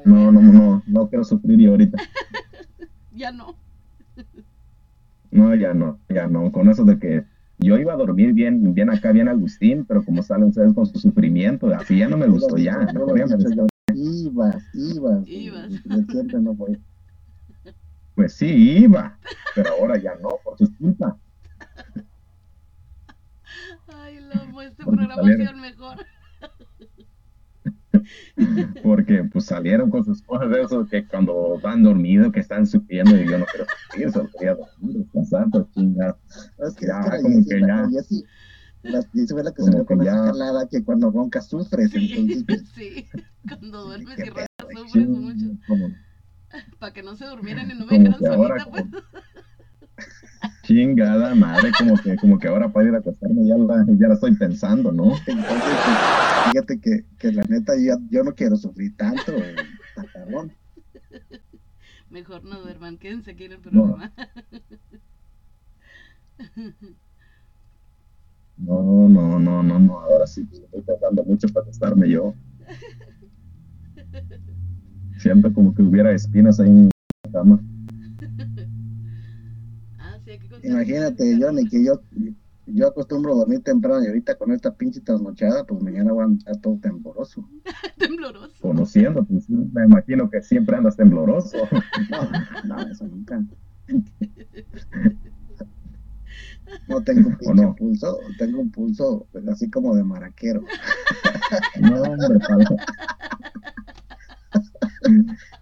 No, 0.06 0.32
no, 0.32 0.42
no, 0.42 0.84
no 0.88 1.10
quiero 1.10 1.24
sufrir 1.24 1.60
yo 1.60 1.72
ahorita. 1.72 2.02
ya 3.14 3.32
no. 3.32 3.56
No, 5.30 5.54
ya 5.56 5.74
no, 5.74 6.00
ya 6.10 6.28
no. 6.28 6.52
Con 6.52 6.70
eso 6.70 6.86
de 6.86 6.98
que 6.98 7.24
yo 7.60 7.78
iba 7.78 7.94
a 7.94 7.98
dormir 7.98 8.34
bien, 8.34 8.74
bien 8.74 8.90
acá, 8.90 9.12
bien 9.12 9.28
Agustín, 9.28 9.86
pero 9.86 10.04
como 10.04 10.24
salen 10.24 10.50
ustedes 10.50 10.74
con 10.74 10.86
su 10.86 11.00
sufrimiento, 11.00 11.68
así 11.68 11.98
ya 11.98 12.08
no 12.08 12.18
me 12.18 12.28
gustó 12.28 12.58
ya. 12.58 12.78
Mejor 12.94 13.20
ya 13.20 13.28
me 13.28 13.68
Ibas, 13.96 14.64
ibas. 14.74 15.28
Ibas. 15.28 15.72
Siempre 16.10 16.40
no 16.40 16.56
fue. 16.56 16.80
Pues 18.18 18.34
sí, 18.34 18.48
iba, 18.80 19.20
pero 19.54 19.70
ahora 19.74 19.96
ya 20.02 20.16
no, 20.16 20.30
por 20.44 20.58
su 20.58 20.76
culpa. 20.76 21.16
Ay, 23.90 24.20
lomo, 24.22 24.60
este 24.64 24.84
Porque 24.84 25.06
programa 25.06 25.36
sido 25.36 25.52
el 25.52 25.58
mejor. 25.58 25.98
Porque 28.82 29.24
pues 29.32 29.46
salieron 29.46 29.92
con 29.92 30.04
sus 30.04 30.24
cosas 30.24 30.50
de 30.50 30.64
eso 30.64 30.88
que 30.88 31.06
cuando 31.06 31.60
van 31.62 31.84
dormidos, 31.84 32.32
que 32.32 32.40
están 32.40 32.66
sufriendo 32.66 33.16
y 33.16 33.28
yo 33.30 33.38
no 33.38 33.46
quiero 33.46 33.68
sufrir, 33.88 34.12
solo 34.12 34.30
quería 34.32 34.56
dormir, 34.56 34.98
descansar, 34.98 35.46
pues 35.52 35.70
chingada. 35.76 36.18
Es 36.58 36.74
que, 36.76 36.88
Ya, 36.88 37.00
es 37.02 37.12
que 37.12 37.22
como 37.22 37.46
que 37.48 37.62
ya. 37.62 37.88
Jessie, 37.92 38.24
la 38.82 39.02
Jessie 39.04 39.28
fue 39.28 39.44
la 39.44 39.52
que 39.52 39.58
Como 39.58 39.72
se 39.74 39.78
ve 39.78 39.86
con 39.86 40.04
ya. 40.04 40.68
que 40.72 40.84
cuando 40.84 41.12
ronca 41.12 41.40
sufres. 41.42 41.92
Sí, 41.92 42.14
Entonces, 42.18 42.44
pues, 42.48 42.70
sí. 42.76 43.06
Cuando 43.48 43.86
duermes 43.86 44.18
y 44.18 44.24
roncas 44.30 44.48
sufres 44.76 45.08
mucho. 45.08 45.46
Como, 45.68 45.90
Para 46.80 46.94
que 46.94 47.04
no 47.04 47.16
se 47.16 47.26
durmieran 47.26 47.70
y 47.72 47.76
no 47.76 47.86
me 47.86 48.00
dejaran 48.00 48.20
que 48.20 48.28
ahora, 48.28 48.64
solita, 48.64 48.72
pues. 48.72 48.84
como, 48.84 49.18
chingada 50.64 51.34
madre, 51.36 51.72
como 51.78 51.96
que, 51.98 52.16
como 52.18 52.38
que 52.38 52.48
ahora 52.48 52.70
para 52.72 52.90
ir 52.90 52.96
a 52.96 53.00
acostarme 53.00 53.48
ya 53.48 53.58
la, 53.58 53.86
ya 53.98 54.08
la 54.08 54.14
estoy 54.14 54.36
pensando, 54.36 54.92
¿no? 54.92 55.14
entonces, 55.26 55.80
fíjate 56.44 56.80
que, 56.80 57.06
que 57.18 57.32
la 57.32 57.44
neta 57.44 57.74
yo, 57.76 57.96
yo 58.10 58.24
no 58.24 58.34
quiero 58.34 58.56
sufrir 58.58 58.96
tanto. 58.96 59.34
eh. 59.34 59.56
Mejor 62.10 62.44
no 62.44 62.62
duerman, 62.62 62.98
quédense 62.98 63.32
aquí 63.32 63.46
en 63.46 63.54
el 63.54 63.60
programa. 63.60 64.14
No, 68.58 69.08
no, 69.08 69.40
no, 69.40 69.62
no, 69.64 69.80
no, 69.80 70.00
ahora 70.00 70.26
sí, 70.26 70.44
pues, 70.44 70.62
estoy 70.62 70.82
tratando 70.82 71.24
mucho 71.24 71.48
para 71.50 71.64
acostarme 71.64 72.10
yo. 72.10 72.34
Siento 75.18 75.54
como 75.54 75.74
que 75.74 75.82
hubiera 75.82 76.12
espinas 76.12 76.60
ahí 76.60 76.70
en 76.70 76.90
la 77.26 77.32
cama. 77.32 77.62
Ah, 80.00 80.18
sí, 80.24 80.32
que 80.38 80.68
Imagínate, 80.68 81.38
Johnny, 81.40 81.68
que 81.68 81.84
yo, 81.84 82.02
yo 82.68 82.88
acostumbro 82.88 83.34
a 83.34 83.38
dormir 83.38 83.62
temprano 83.64 84.04
y 84.04 84.08
ahorita 84.08 84.36
con 84.36 84.52
esta 84.52 84.74
pinche 84.74 85.02
trasnochada, 85.02 85.66
pues 85.66 85.82
mañana 85.82 86.12
voy 86.12 86.22
a 86.22 86.26
andar 86.26 86.58
todo 86.58 86.78
tembloroso. 86.82 87.50
Tembloroso. 87.98 88.54
Conociendo, 88.62 89.26
pues 89.26 89.50
me 89.50 89.86
imagino 89.86 90.30
que 90.30 90.42
siempre 90.42 90.78
andas 90.78 90.96
tembloroso. 90.96 91.58
No, 92.10 92.76
no, 92.76 92.92
eso 92.92 93.08
nunca. 93.08 93.44
No 96.88 97.02
tengo 97.02 97.30
un 97.30 97.38
pinche 97.38 97.64
no? 97.64 97.76
pulso, 97.76 98.20
tengo 98.38 98.62
un 98.62 98.72
pulso 98.72 99.28
pues, 99.32 99.48
así 99.48 99.70
como 99.70 99.96
de 99.96 100.04
maraquero. 100.04 100.64
No, 101.82 102.02
hombre, 102.02 102.40
palo. 102.48 102.78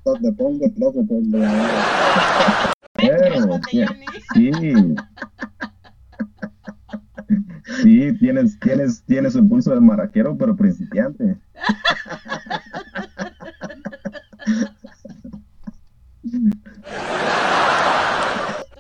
Donde 0.04 0.32
pongo 0.34 0.66
el 0.66 0.74
la 1.32 1.86
Pero, 2.94 3.60
sí, 3.70 3.86
sí. 4.34 4.74
Tienes, 8.20 8.60
tienes, 8.60 9.04
tienes 9.06 9.36
un 9.36 9.50
pulso 9.50 9.74
de 9.74 9.82
maraquero, 9.82 10.38
pero 10.38 10.56
principiante. 10.56 11.38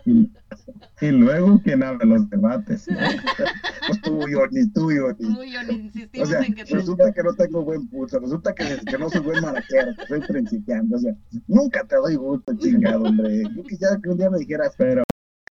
Y, 0.05 0.31
y 1.01 1.11
luego, 1.11 1.59
¿quién 1.63 1.83
abre 1.83 2.05
los 2.05 2.29
debates? 2.29 2.85
Pues 3.87 4.01
tú, 4.01 4.19
Johnny, 4.31 4.69
tú, 4.71 4.89
Johnny. 4.91 5.35
Uy, 5.37 5.53
Johnny, 5.55 5.73
insistimos 5.73 5.84
O 5.84 5.84
sea, 6.37 6.47
en 6.47 6.55
que 6.55 6.65
te... 6.65 6.73
resulta 6.75 7.11
que 7.13 7.23
no 7.23 7.33
tengo 7.33 7.63
buen 7.63 7.87
pulso, 7.87 8.19
resulta 8.19 8.53
que, 8.53 8.63
que 8.89 8.97
no 8.97 9.09
soy 9.09 9.21
buen 9.21 9.41
maraquero, 9.41 9.95
que 9.95 10.05
soy 10.07 10.21
principiante, 10.21 10.95
o 10.95 10.99
sea, 10.99 11.13
nunca 11.47 11.83
te 11.85 11.95
doy 11.95 12.15
gusto, 12.15 12.53
chingado, 12.57 13.05
hombre. 13.05 13.49
Yo 13.55 13.63
quisiera 13.63 13.99
que 14.01 14.09
un 14.09 14.17
día 14.17 14.29
me 14.29 14.37
dijeras, 14.39 14.73
Pero, 14.77 15.03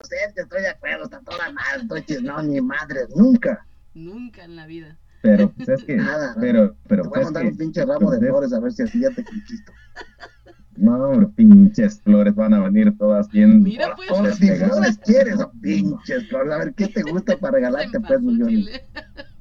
"Sí, 0.02 0.16
estoy 0.36 0.62
de 0.62 0.68
acuerdo, 0.68 1.04
está 1.04 1.20
toda 1.20 1.50
mal, 1.52 1.82
estoy 1.82 2.02
chis-". 2.02 2.22
no, 2.22 2.42
ni 2.42 2.60
madre, 2.60 3.00
nunca. 3.14 3.66
Nunca 3.94 4.44
en 4.44 4.56
la 4.56 4.66
vida. 4.66 4.98
pero, 5.20 5.52
pues 5.56 5.68
es 5.68 5.84
que, 5.84 5.96
Nada, 5.96 6.34
pero, 6.40 6.76
pero, 6.88 7.02
Te 7.04 7.08
voy 7.08 7.20
a 7.20 7.24
mandar 7.24 7.46
un 7.46 7.56
pinche 7.56 7.84
ramo 7.84 8.10
de 8.10 8.18
es- 8.18 8.24
flores 8.26 8.52
a 8.52 8.60
ver 8.60 8.72
si 8.72 8.82
así 8.82 9.00
ya 9.00 9.10
te 9.10 9.22
conquisto. 9.24 9.72
no, 10.76 10.94
hombre, 10.94 11.28
pinches 11.36 12.00
flores 12.00 12.34
van 12.34 12.54
a 12.54 12.60
venir 12.60 12.96
todas 12.98 13.30
bien. 13.30 13.62
Mira, 13.62 13.94
pues, 13.94 14.08
flores 14.08 14.98
quieres, 15.04 15.40
o 15.40 15.52
pinches 15.60 16.26
flores, 16.28 16.52
a 16.52 16.58
ver 16.58 16.74
qué 16.74 16.88
te 16.88 17.02
gusta 17.02 17.36
para 17.36 17.52
regalarte, 17.56 18.00
pues, 18.00 18.20
mi 18.22 18.38
Johnny. 18.40 18.64
Cempasúchil. 18.64 19.31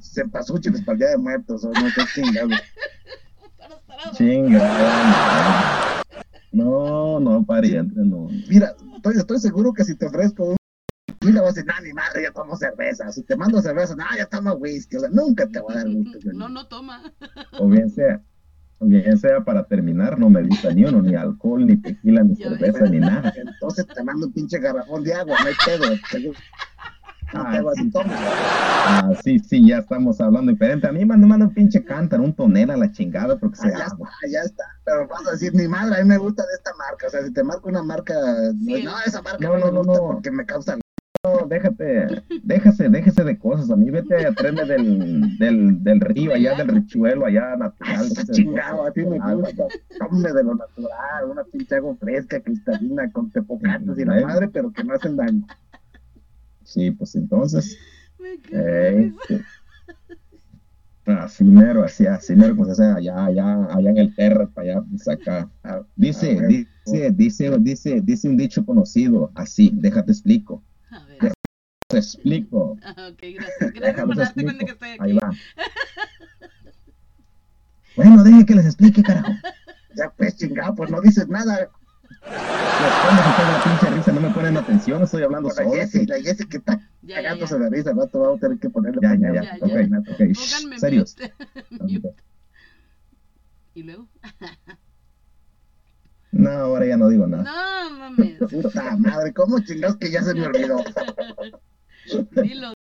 Cempasúchiles 0.00 0.82
para 0.82 0.94
el 0.94 0.98
día 0.98 1.08
de 1.10 1.18
muertos, 1.18 1.64
o 1.64 1.72
no 1.72 1.90
sé 1.90 2.02
chingado. 2.14 2.50
Chingada. 4.14 6.02
No, 6.52 7.20
no, 7.20 7.44
pariente, 7.44 8.00
no. 8.02 8.28
Mira, 8.48 8.74
estoy, 8.96 9.16
estoy 9.16 9.38
seguro 9.38 9.72
que 9.72 9.84
si 9.84 9.94
te 9.94 10.06
ofrezco 10.06 10.44
un 10.50 10.56
tequila 11.06 11.42
vas 11.42 11.50
a 11.50 11.54
decir, 11.54 11.66
no, 11.66 11.80
ni 11.82 11.92
madre, 11.92 12.22
yo 12.24 12.32
tomo 12.32 12.56
cerveza. 12.56 13.10
Si 13.12 13.22
te 13.22 13.36
mando 13.36 13.60
cerveza, 13.60 13.94
no, 13.94 14.04
ya 14.16 14.26
tomo 14.26 14.52
whisky. 14.54 14.96
O 14.96 15.00
sea, 15.00 15.10
nunca 15.10 15.46
te 15.48 15.60
voy 15.60 15.74
a 15.74 15.78
dar 15.78 15.90
gusto. 15.90 16.18
No, 16.32 16.48
no 16.48 16.66
toma. 16.66 17.02
O 17.58 17.68
bien 17.68 17.90
sea, 17.90 18.22
o 18.78 18.86
bien 18.86 19.18
sea 19.18 19.44
para 19.44 19.64
terminar, 19.66 20.18
no 20.18 20.30
me 20.30 20.42
gusta 20.42 20.72
ni 20.72 20.84
uno, 20.84 21.02
ni 21.02 21.14
alcohol, 21.14 21.66
ni 21.66 21.76
tequila, 21.76 22.22
ni 22.22 22.36
cerveza, 22.36 22.86
ni 22.86 23.00
nada. 23.00 23.32
Entonces 23.36 23.86
te 23.86 24.02
mando 24.02 24.26
un 24.26 24.32
pinche 24.32 24.58
garrafón 24.58 25.02
de 25.02 25.14
agua, 25.14 25.36
no 25.40 25.46
hay 25.46 25.54
pedo. 25.64 26.32
Te- 27.30 27.36
No 27.38 27.42
te 27.44 27.48
Ay, 27.48 27.58
hago 27.58 27.72
sí. 27.74 27.90
Ah, 28.88 29.12
sí, 29.16 29.38
sí, 29.40 29.66
ya 29.66 29.78
estamos 29.78 30.20
hablando 30.20 30.52
diferente. 30.52 30.86
A 30.86 30.92
mí 30.92 31.04
me 31.04 31.16
manda 31.16 31.46
un 31.46 31.54
pinche 31.54 31.84
cántaro, 31.84 32.22
un 32.22 32.34
tonel 32.34 32.70
a 32.70 32.76
la 32.76 32.90
chingada, 32.92 33.36
porque 33.38 33.56
Ah, 33.60 33.62
se 33.62 33.70
ya 33.70 33.84
agua. 33.86 34.08
está, 34.10 34.28
ya 34.30 34.40
está. 34.42 34.64
Pero 34.84 35.08
vas 35.08 35.26
a 35.26 35.30
decir, 35.32 35.54
ni 35.54 35.66
madre, 35.66 35.96
a 35.96 36.02
mí 36.04 36.08
me 36.08 36.18
gusta 36.18 36.44
de 36.46 36.54
esta 36.54 36.70
marca. 36.76 37.06
O 37.08 37.10
sea, 37.10 37.22
si 37.24 37.32
te 37.32 37.42
marco 37.42 37.68
una 37.68 37.82
marca, 37.82 38.14
Sí. 38.52 38.66
pues, 38.68 38.84
no, 38.84 38.92
esa 39.04 39.22
marca 39.22 39.38
No, 39.40 39.58
no, 39.58 39.58
no, 39.58 39.66
me 39.66 39.72
no, 39.72 39.78
gusta 39.82 40.00
no. 40.00 40.06
porque 40.08 40.30
me 40.30 40.46
causa. 40.46 40.78
No, 41.24 41.46
déjate, 41.48 42.22
déjese, 42.44 42.88
déjese 42.88 43.24
de 43.24 43.36
cosas. 43.36 43.68
A 43.70 43.76
mí 43.76 43.90
vete 43.90 44.24
a 44.26 44.30
del, 44.30 45.36
del, 45.38 45.82
del 45.82 46.00
río, 46.00 46.32
allá 46.32 46.54
del 46.54 46.68
richuelo, 46.68 47.26
allá 47.26 47.56
natural. 47.56 48.08
déjese 48.10 48.32
de 48.32 48.32
Chingado, 48.34 48.84
a 48.86 48.92
ti 48.92 49.00
me 49.04 49.18
Ah, 49.20 49.34
gusta. 49.34 49.64
Tome 49.98 50.32
de 50.32 50.44
lo 50.44 50.54
natural, 50.54 51.30
una 51.30 51.42
pinche 51.44 51.74
agua 51.74 51.96
fresca, 51.96 52.40
cristalina, 52.40 53.10
con 53.10 53.32
tepocates 53.32 53.98
y 53.98 54.04
la 54.04 54.20
madre, 54.20 54.48
pero 54.48 54.70
que 54.72 54.84
no 54.84 54.94
hacen 54.94 55.16
daño. 55.16 55.44
Sí, 56.66 56.90
pues 56.90 57.14
entonces, 57.14 57.78
Me 58.18 58.32
eh, 58.52 59.12
risa. 59.28 59.44
sí. 60.40 61.12
así 61.12 61.44
mero, 61.44 61.84
así, 61.84 62.06
así 62.06 62.34
mero, 62.34 62.56
pues 62.56 62.78
allá, 62.80 63.24
allá, 63.26 63.66
allá 63.72 63.90
en 63.90 63.98
el 63.98 64.14
terra, 64.14 64.48
para 64.48 64.72
allá, 64.72 64.84
pues 64.90 65.08
acá. 65.08 65.48
Ah, 65.62 65.82
Dice, 65.94 66.38
ah, 66.40 66.46
dice, 66.46 67.10
dice, 67.12 67.58
dice, 67.60 68.00
dice 68.02 68.28
un 68.28 68.36
dicho 68.36 68.66
conocido, 68.66 69.30
así, 69.36 69.70
déjate 69.74 70.10
explico, 70.10 70.64
A 70.90 71.04
ver. 71.06 71.32
te 71.88 71.98
explico. 71.98 72.76
Ah, 72.82 73.10
ok, 73.12 73.20
gracias. 73.34 73.72
Gracias 73.72 74.04
por 74.04 74.14
te 74.16 74.20
darte 74.22 74.42
cuenta 74.42 74.64
que 74.64 74.72
estoy 74.72 74.88
Ahí 74.98 74.98
aquí. 74.98 75.12
va. 75.14 75.30
Bueno, 77.96 78.22
deje 78.24 78.44
que 78.44 78.54
les 78.54 78.66
explique, 78.66 79.02
carajo. 79.02 79.32
Ya 79.94 80.12
pues 80.16 80.36
chingado, 80.36 80.74
pues 80.74 80.90
no 80.90 81.00
dices 81.00 81.28
nada. 81.28 81.70
La 82.26 83.60
pinche 83.60 83.90
risa, 83.90 84.12
no 84.12 84.20
me 84.20 84.30
ponen 84.30 84.56
atención, 84.56 85.02
estoy 85.02 85.22
hablando 85.22 85.48
Con 85.48 85.56
la 85.56 85.62
solo. 85.64 85.76
Jessie, 85.76 86.06
la 86.06 86.16
Jessie 86.20 86.46
que 86.48 86.56
está 86.58 86.78
Ya, 87.02 87.16
ya, 87.16 87.22
cagándose 87.22 87.54
ya. 87.54 87.60
de 87.64 87.70
risa, 87.70 87.90
al 87.90 87.96
rato 87.96 88.20
vamos 88.20 88.38
a 88.38 88.40
tener 88.40 88.58
que 88.58 88.70
ponerle 88.70 89.00
Ya, 89.02 89.08
ya, 89.08 89.14
pañal. 89.14 89.34
ya, 89.34 89.42
Ya, 89.42 89.54
ok, 89.64 89.70
ya. 89.70 89.98
ok, 90.12 90.20
shh, 90.32 90.52
Pónganme 90.60 90.78
serios. 90.78 91.16
Y 93.74 93.82
luego. 93.82 94.08
No, 96.32 96.50
ahora 96.50 96.84
ya 96.86 96.96
no 96.98 97.08
digo 97.08 97.26
nada. 97.26 97.44
No, 97.44 97.90
mames. 97.98 98.38
Puta 98.50 98.96
madre, 98.98 99.32
¿cómo 99.32 99.58
chingados 99.60 99.96
que 99.96 100.10
ya 100.10 100.22
se 100.22 100.34
me 100.34 100.44
olvidó? 100.46 100.84
Dilo. 102.42 102.74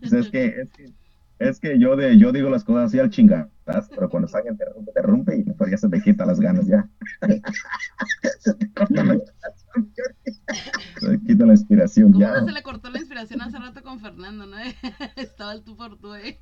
Pues 0.00 0.12
es 0.12 0.28
que, 0.30 0.46
es 0.46 0.70
que, 0.70 0.92
es 1.38 1.60
que 1.60 1.78
yo 1.78 1.96
de, 1.96 2.16
yo 2.18 2.32
digo 2.32 2.48
las 2.48 2.64
cosas 2.64 2.86
así 2.86 2.98
al 2.98 3.10
chingadas, 3.10 3.48
pero 3.90 4.08
cuando 4.08 4.28
salga 4.28 4.50
interrumpe, 4.50 4.90
interrumpe 4.90 5.36
y 5.36 5.44
mejor 5.44 5.70
ya 5.70 5.76
se 5.76 5.88
me 5.88 6.00
quita 6.00 6.24
las 6.24 6.40
ganas 6.40 6.66
ya. 6.66 6.88
Se 8.38 8.54
te 8.54 8.70
corta 8.72 9.04
la 9.04 9.18
Se 10.98 11.08
me 11.08 11.20
quita 11.22 11.46
la 11.46 11.52
inspiración 11.52 12.12
¿Cómo 12.12 12.20
ya. 12.20 12.40
no 12.40 12.46
se 12.46 12.52
le 12.52 12.62
cortó 12.62 12.90
la 12.90 12.98
inspiración 12.98 13.40
hace 13.40 13.58
rato 13.58 13.82
con 13.82 13.98
Fernando, 13.98 14.46
no? 14.46 14.56
Estaba 15.16 15.52
el 15.52 15.62
tú 15.64 15.76
por 15.76 15.98
tú, 15.98 16.14
eh. 16.14 16.38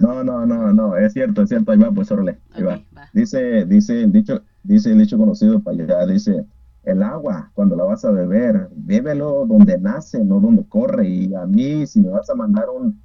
No, 0.00 0.22
no, 0.22 0.46
no, 0.46 0.72
no, 0.72 0.96
es 0.96 1.12
cierto, 1.12 1.42
es 1.42 1.48
cierto, 1.48 1.72
ahí 1.72 1.78
va, 1.78 1.90
pues 1.90 2.12
órale, 2.12 2.38
ahí 2.52 2.62
va. 2.62 2.80
Dice, 3.12 3.64
dice 3.64 4.02
el 4.02 4.12
dicho, 4.12 4.42
dice 4.62 4.92
el 4.92 4.98
dicho 4.98 5.18
conocido 5.18 5.60
para 5.60 5.82
allá, 5.82 6.06
dice, 6.06 6.44
el 6.84 7.02
agua, 7.02 7.50
cuando 7.54 7.76
la 7.76 7.84
vas 7.84 8.04
a 8.04 8.10
beber, 8.10 8.68
bébelo 8.74 9.46
donde 9.46 9.78
nace, 9.78 10.24
no 10.24 10.40
donde 10.40 10.64
corre. 10.68 11.08
Y 11.08 11.34
a 11.34 11.44
mí, 11.44 11.86
si 11.86 12.00
me 12.00 12.10
vas 12.10 12.30
a 12.30 12.34
mandar 12.34 12.66
un, 12.70 13.00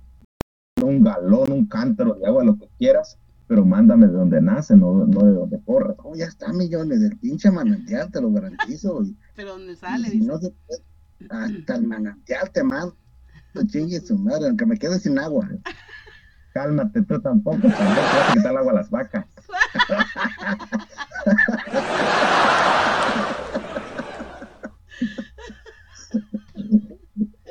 un 0.86 1.04
galón, 1.04 1.52
un 1.52 1.66
cántaro 1.66 2.16
de 2.16 2.26
agua, 2.26 2.44
lo 2.44 2.58
que 2.58 2.70
quieras, 2.78 3.18
pero 3.48 3.66
mándame 3.66 4.08
de 4.08 4.14
donde 4.14 4.42
nace, 4.42 4.76
no, 4.76 5.06
no 5.06 5.26
de 5.26 5.34
donde 5.34 5.62
corre. 5.64 5.96
Oh, 6.04 6.16
ya 6.16 6.26
está, 6.26 6.52
millones, 6.54 7.02
del 7.02 7.18
pinche 7.18 7.52
manantial, 7.52 8.12
te 8.12 8.22
lo 8.22 8.32
garantizo. 8.32 9.04
Y, 9.04 9.16
Pero 9.36 9.54
¿dónde 9.54 9.74
y 9.74 9.76
sale? 9.76 10.10
Dice. 10.10 10.26
no 10.26 10.38
se 10.38 10.54
hasta 11.30 11.76
el 11.76 11.88
manantial 11.88 12.50
te 12.52 12.64
mando, 12.64 12.96
chingue 13.68 14.02
su 14.02 14.18
madre, 14.18 14.48
aunque 14.48 14.66
me 14.66 14.78
quede 14.78 15.00
sin 15.00 15.18
agua. 15.20 15.48
Cálmate 16.54 17.02
tú 17.04 17.20
tampoco, 17.22 17.62
tampoco 17.62 17.78
vas 17.80 18.30
a 18.30 18.34
quitar 18.34 18.52
el 18.52 18.58
agua 18.58 18.72
a 18.74 18.76
las 18.76 18.90
vacas. 18.90 19.26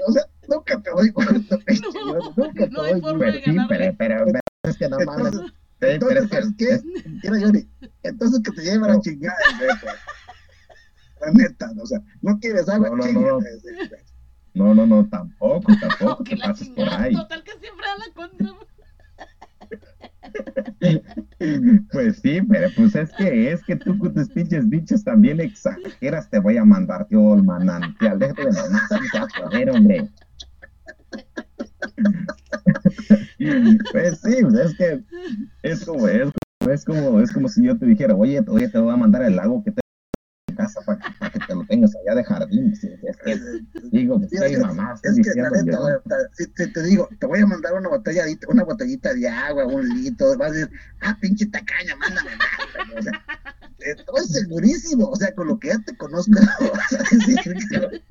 O 0.04 0.12
sea, 0.12 0.22
nunca 0.54 0.80
te 0.82 0.90
doy 0.90 1.10
gusto, 1.10 1.58
pinche, 1.66 1.88
No, 2.04 2.34
nunca 2.36 2.52
te 2.64 2.70
no 2.70 2.82
hay 2.82 3.00
doy. 3.00 3.18
Pues 3.18 3.34
sí, 3.44 3.56
pero, 3.68 3.94
pero, 3.98 4.24
pero 4.26 4.40
es 4.64 4.76
que 4.76 4.88
no 4.88 4.98
mames. 5.04 5.32
Sí, 5.82 5.88
pero 5.98 6.20
Entonces, 6.22 6.22
es 6.22 6.54
que- 6.56 6.66
¿sabes 6.76 6.84
qué? 7.02 7.08
Mira, 7.24 7.40
Johnny, 7.40 7.68
entonces 8.04 8.40
que 8.44 8.52
te 8.52 8.62
lleve 8.62 8.84
a 8.84 8.88
la 8.94 9.00
chingada, 9.00 9.36
neta. 9.58 9.96
La 11.20 11.32
neta, 11.32 11.70
o 11.76 11.86
sea, 11.86 12.00
no 12.20 12.38
quieres 12.38 12.68
agua, 12.68 12.90
No, 12.90 12.96
no, 12.98 13.12
no, 13.12 13.20
no. 13.20 13.38
No, 14.54 14.74
no, 14.76 14.86
no, 14.86 15.08
tampoco, 15.08 15.72
tampoco 15.80 16.22
que 16.22 16.36
te 16.36 16.42
pases 16.42 16.68
por 16.68 16.88
ahí. 16.88 17.14
Total 17.14 17.42
que 17.42 17.50
siempre 17.58 17.84
da 17.84 17.96
la 17.96 18.12
contra. 18.14 18.52
Pues 21.90 22.16
sí, 22.18 22.40
pero 22.42 22.70
pues 22.76 22.94
es 22.94 23.12
que 23.14 23.52
es 23.52 23.64
que 23.64 23.76
tú 23.76 23.98
con 23.98 24.14
tus 24.14 24.28
pinches 24.28 24.68
dichos 24.70 25.02
también 25.04 25.40
exageras, 25.40 26.28
te 26.30 26.38
voy 26.38 26.56
a 26.58 26.64
mandar 26.64 27.06
yo 27.10 27.34
el 27.34 27.42
manantial, 27.42 28.18
déjate 28.18 28.44
de 28.44 28.50
a 28.50 29.72
hombre. 29.72 30.08
Pues 33.92 34.20
sí, 34.20 34.36
pues 34.42 34.54
es 34.54 34.74
que 34.76 35.02
es 35.62 35.84
como, 35.84 36.06
es 36.08 36.30
como, 36.60 36.72
es 36.72 36.84
como, 36.84 37.20
es 37.20 37.32
como 37.32 37.48
si 37.48 37.64
yo 37.64 37.76
te 37.78 37.86
dijera, 37.86 38.14
oye, 38.14 38.40
oye, 38.48 38.68
te 38.68 38.78
voy 38.78 38.92
a 38.92 38.96
mandar 38.96 39.22
el 39.22 39.36
lago 39.36 39.62
que 39.64 39.72
te 39.72 39.82
casa 40.56 40.80
para 40.86 40.98
que, 40.98 41.10
para 41.18 41.30
que 41.32 41.38
te 41.40 41.54
lo 41.54 41.64
tengas 41.64 41.92
allá 41.96 42.14
de 42.14 42.24
jardín. 42.24 42.76
Sí, 42.76 42.88
es 43.02 43.16
que 43.16 43.40
digo, 43.90 44.18
pues 44.20 44.32
es- 44.32 44.58
mamá, 44.60 44.94
Es 45.02 45.16
que 45.16 45.40
la 45.40 45.50
neta, 45.50 45.78
si, 46.34 46.44
si 46.44 46.72
te 46.72 46.82
digo, 46.84 47.08
te 47.18 47.26
voy 47.26 47.40
a 47.40 47.46
mandar 47.46 47.72
una 47.74 47.88
botellita, 47.88 48.46
una 48.48 48.62
botellita 48.64 49.14
de 49.14 49.28
agua, 49.28 49.66
un 49.66 49.88
litro, 49.88 50.36
vas 50.36 50.50
a 50.50 50.54
decir, 50.54 50.70
ah, 51.00 51.16
pinche 51.20 51.46
tacaña, 51.46 51.96
mándame 51.96 52.30
más. 52.36 52.86
güey", 52.86 52.98
O 52.98 53.02
sea, 53.02 53.12
estoy 53.80 54.24
segurísimo, 54.26 55.08
o 55.08 55.16
sea, 55.16 55.34
con 55.34 55.48
lo 55.48 55.58
que 55.58 55.68
ya 55.68 55.78
te 55.84 55.96
conozco, 55.96 56.32
vas 56.60 56.92
a 56.92 56.98
decir 57.16 57.54
que- 57.70 58.02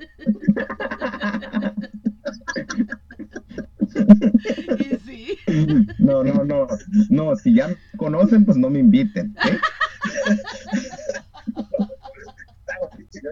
Y 4.80 4.98
sí. 5.06 5.38
No, 6.00 6.24
no, 7.10 7.36
si 7.36 7.54
ya 7.56 7.68
me 7.70 7.76
conocen, 7.98 8.46
pues 8.46 8.58
no 8.58 8.70
me 8.70 8.80
inviten. 8.80 9.34
¿eh? 9.46 9.58
"Ah, 12.68 12.88
pinche, 12.98 13.20
yo 13.24 13.30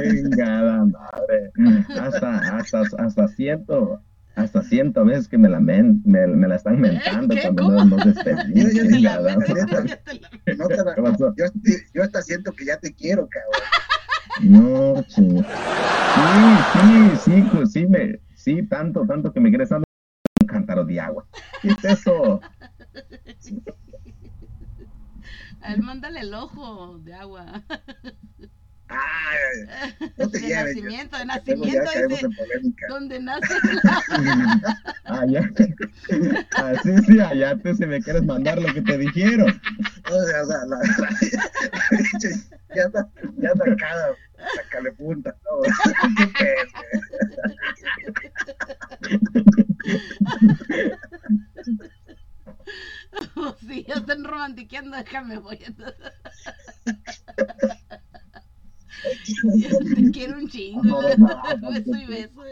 Venga, 0.00 0.62
la 0.62 0.84
madre. 0.84 1.50
Hasta, 2.00 2.58
hasta, 2.58 2.82
hasta 2.98 3.28
siento, 3.28 4.00
hasta 4.36 4.62
siento 4.62 5.04
veces 5.04 5.28
que 5.28 5.38
me 5.38 5.48
la, 5.48 5.60
men- 5.60 6.02
me, 6.04 6.26
me 6.26 6.48
la 6.48 6.56
están 6.56 6.80
mentando 6.80 7.34
¿Qué? 7.34 7.42
cuando 7.42 7.62
¿Cómo? 7.62 7.84
no, 7.84 7.96
no. 7.96 8.04
Mira, 8.48 8.70
yo 8.72 8.82
te 8.82 8.90
la 8.90 8.96
chingada. 8.96 9.36
meto, 9.38 9.54
ya 9.56 9.66
te 9.66 9.74
la- 9.74 10.56
No 10.56 10.68
te 10.68 10.76
la- 10.84 10.94
¿Qué 10.94 11.02
pasó? 11.02 11.34
yo, 11.36 11.44
yo 11.94 12.02
hasta 12.02 12.22
siento 12.22 12.52
que 12.52 12.64
ya 12.66 12.78
te 12.78 12.92
quiero, 12.94 13.28
cabrón. 13.28 13.62
No, 14.42 15.02
ching. 15.04 15.44
Sí, 16.14 16.56
sí, 16.72 17.16
sí, 17.16 17.42
pues 17.52 17.72
sí, 17.72 17.86
me, 17.86 18.18
sí, 18.34 18.62
tanto, 18.64 19.06
tanto 19.06 19.32
que 19.32 19.40
me 19.40 19.48
quieres 19.50 19.68
dando 19.68 19.84
un 20.42 20.46
cántaro 20.46 20.84
de 20.84 21.00
agua. 21.00 21.24
¿Qué 21.62 21.63
es 21.78 21.84
eso? 21.84 22.40
A 25.60 25.72
él 25.72 25.82
mándale 25.82 26.20
el 26.20 26.34
ojo 26.34 26.98
de 26.98 27.14
agua. 27.14 27.62
Ay, 28.88 30.08
no 30.18 30.28
te 30.28 30.40
de 30.40 30.46
lleves. 30.46 30.76
nacimiento, 30.76 31.16
de 31.18 31.24
nacimiento, 31.24 31.90
dice. 32.08 32.26
Donde 32.88 33.18
nace 33.20 33.54
el 33.70 33.78
agua. 33.78 34.60
Allá. 35.04 35.50
Ah, 36.56 36.72
sí, 36.82 37.18
allá 37.18 37.56
tú 37.56 37.74
si 37.74 37.86
me 37.86 38.00
quieres 38.02 38.24
mandar 38.24 38.60
lo 38.60 38.72
que 38.74 38.82
te 38.82 38.98
dijeron. 38.98 39.58
O 40.10 40.22
sea, 40.26 40.42
la, 40.44 40.66
la, 40.66 40.78
la- 40.98 41.18
ya 42.76 42.82
está, 42.84 43.08
ya 43.38 43.48
está 43.48 43.76
cada, 43.76 44.14
sácale 44.56 44.92
punta, 44.92 45.34
¿no? 45.44 45.50
¿Qué 46.16 46.26
pedo, 46.38 46.66
güey? 46.74 46.90
Oh, 53.36 53.54
sí, 53.60 53.84
ya 53.86 53.94
están 53.94 54.24
déjame 55.28 55.38
voy. 55.38 55.58
Yo 59.56 59.78
te 59.94 60.10
quiero 60.10 60.38
un 60.38 60.48
chingo. 60.48 61.00
Beso 61.70 61.96
y 61.96 62.06
beso. 62.06 62.42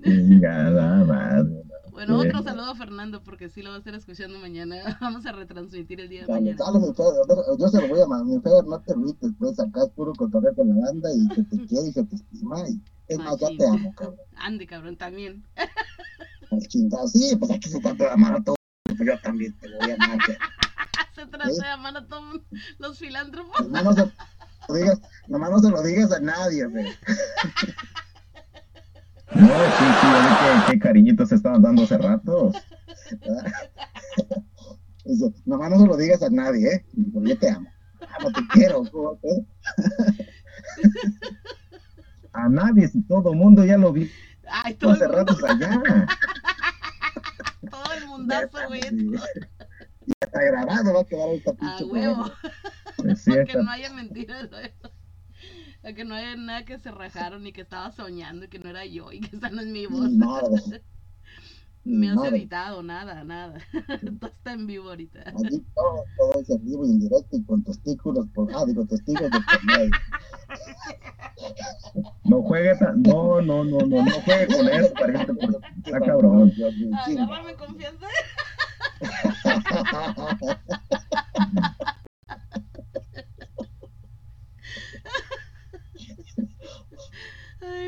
La 0.00 1.04
madre. 1.04 1.62
Bueno, 1.90 2.18
otro 2.20 2.42
saludo 2.44 2.66
a 2.70 2.74
Fernando 2.76 3.24
porque 3.24 3.48
sí 3.48 3.60
lo 3.62 3.70
va 3.70 3.76
a 3.76 3.78
estar 3.78 3.94
escuchando 3.94 4.38
mañana. 4.38 4.76
Vamos 5.00 5.26
a 5.26 5.32
retransmitir 5.32 6.00
el 6.00 6.08
día 6.08 6.22
de 6.26 6.32
mañana. 6.32 6.56
yo- 7.58 7.68
se 7.68 7.80
lo 7.80 7.88
voy 7.88 8.00
a 8.00 8.06
mandar, 8.06 8.26
mi 8.26 8.40
Fer, 8.40 8.64
no 8.66 8.80
te 8.80 8.92
agüites, 8.92 9.32
pues 9.38 9.58
acá 9.58 9.82
es 9.84 9.90
puro 9.90 10.12
cotorreo 10.14 10.54
con 10.54 10.68
la 10.68 10.86
banda 10.86 11.08
y 11.12 11.26
que 11.34 11.42
te 11.42 11.66
quiere 11.66 11.88
y 11.88 11.92
que 11.92 12.04
te 12.04 12.14
estima 12.14 12.68
y 12.68 12.80
es 13.08 13.18
más, 13.18 13.40
ya 13.40 13.48
te 13.56 13.66
amo, 13.66 13.92
cabrón. 13.96 14.16
Ande, 14.36 14.66
cabrón, 14.68 14.96
también. 14.96 15.44
Al 16.52 16.60
chingado, 16.68 17.08
sí, 17.08 17.34
pues 17.36 17.50
aquí 17.50 17.68
se 17.68 17.80
trata 17.80 18.04
de 18.04 18.10
amar 18.10 18.34
a 18.36 18.42
todos, 18.44 18.57
pues 18.98 19.08
yo 19.08 19.18
también 19.20 19.56
te 19.58 19.68
voy 19.74 19.90
a 19.90 19.94
amar, 19.94 20.18
Se 21.14 21.26
trata 21.26 21.48
de 21.50 21.68
amar 21.68 21.96
a 21.96 22.06
todos 22.06 22.42
los 22.78 22.98
filántropos. 22.98 23.60
nomás 23.68 23.84
no 23.84 23.92
se 23.94 24.02
lo 24.68 24.74
digas, 24.74 25.00
nomás 25.26 25.50
no 25.50 25.58
se 25.60 25.70
lo 25.70 25.82
digas 25.82 26.12
a 26.12 26.20
nadie, 26.20 26.66
güey. 26.66 26.86
No, 29.34 29.46
sí, 29.46 29.84
sí, 30.00 30.06
vi 30.06 30.28
que 30.66 30.72
qué 30.72 30.78
cariñitos 30.78 31.28
se 31.28 31.34
estaban 31.34 31.60
dando 31.60 31.82
hace 31.82 31.98
rato. 31.98 32.50
Dice, 35.04 35.32
nomás 35.44 35.70
no 35.70 35.80
se 35.80 35.86
lo 35.86 35.96
digas 35.98 36.22
a 36.22 36.30
nadie, 36.30 36.66
¿eh? 36.74 36.84
Porque 37.12 37.28
yo 37.30 37.38
te 37.38 37.50
amo. 37.50 37.68
no 38.22 38.32
te 38.32 38.40
quiero. 38.52 38.82
¿cómo 38.90 39.16
te- 39.20 39.46
A 42.32 42.48
nadie, 42.48 42.88
si 42.88 43.02
todo 43.02 43.32
el 43.32 43.36
mundo 43.38 43.64
ya 43.66 43.76
lo 43.76 43.92
vi 43.92 44.10
Ay, 44.50 44.74
todo 44.74 44.92
hace 44.92 45.06
ratos 45.06 45.42
allá. 45.44 45.78
Güey. 48.68 48.80
Ya 50.06 50.14
está 50.22 50.42
grabado, 50.42 50.94
va 50.94 51.00
a 51.00 51.04
quedar 51.04 51.28
esta 51.30 51.50
A 51.50 51.54
pinche. 51.54 51.84
huevo. 51.84 52.30
Pues 52.96 53.20
sí, 53.22 53.30
Para 53.30 53.44
que 53.44 53.54
no 53.58 53.70
haya 53.70 53.90
mentiras, 53.92 54.50
güey. 54.50 54.72
Para 55.82 55.94
que 55.94 56.04
no 56.04 56.14
haya 56.14 56.34
nada 56.36 56.64
que 56.64 56.78
se 56.78 56.90
rajaron 56.90 57.46
y 57.46 57.52
que 57.52 57.60
estaba 57.60 57.92
soñando 57.92 58.46
y 58.46 58.48
que 58.48 58.58
no 58.58 58.68
era 58.70 58.84
yo 58.86 59.12
y 59.12 59.20
que 59.20 59.36
esa 59.36 59.50
no 59.50 59.60
es 59.60 59.66
mi 59.68 59.86
voz. 59.86 60.10
Nada. 60.10 60.48
Me 61.88 62.08
has 62.10 62.16
nada. 62.16 62.28
editado, 62.28 62.82
nada, 62.82 63.24
nada. 63.24 63.58
Todo 64.20 64.30
está 64.30 64.52
en 64.52 64.66
vivo 64.66 64.90
ahorita. 64.90 65.20
Allí 65.26 65.64
todo, 65.74 66.04
todo 66.18 66.40
es 66.40 66.50
en 66.50 66.64
vivo 66.64 66.86
y 66.86 66.90
en 66.90 67.00
directo 67.00 67.36
y 67.36 67.42
con 67.44 67.64
testículos 67.64 68.26
por. 68.34 68.54
Ah, 68.54 68.64
digo, 68.66 68.84
testigos 68.86 69.22
de 69.22 69.30
por 69.30 69.64
medio. 69.64 69.90
No 72.24 72.42
juegue 72.42 72.74
tan, 72.76 73.02
no, 73.02 73.40
no, 73.40 73.64
no, 73.64 73.78
no, 73.78 74.04
no 74.04 74.10
juegue 74.24 74.46
con 74.54 74.68
eso, 74.68 74.92
pariente, 74.94 75.34
porque 75.34 75.56
está 75.84 76.00
cabrón. 76.00 76.52
Chinga. 76.52 77.24
Agárrame 77.24 77.54
confianza. 77.54 78.06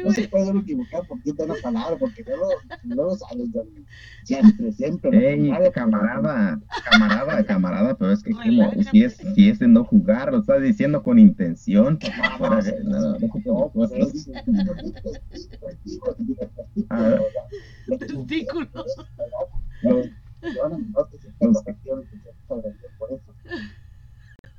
No 0.05 0.13
se 0.13 0.29
puede 0.29 0.59
equivocar 0.59 1.07
por 1.07 1.21
quinta 1.23 1.45
una 1.45 1.55
palabra, 1.63 1.97
porque 1.99 2.25
luego, 2.25 2.49
luego 2.85 3.17
sales 3.17 3.53
de 3.53 3.63
siempre, 4.25 4.73
siempre. 4.73 5.33
Ey, 5.35 5.51
camarada, 5.73 6.61
camarada, 6.91 7.45
camarada, 7.45 7.95
pero 7.97 8.13
es 8.13 8.23
que 8.23 8.33
como, 8.33 8.73
si 8.91 9.05
es, 9.05 9.19
si 9.35 9.49
es 9.49 9.59
de 9.59 9.69
no 9.69 9.85
jugar, 9.85 10.33
lo 10.33 10.39
estás 10.41 10.63
diciendo 10.63 11.03
con 11.03 11.19
intención. 11.19 11.99
Pues, 12.39 12.75
Ah. 16.89 17.19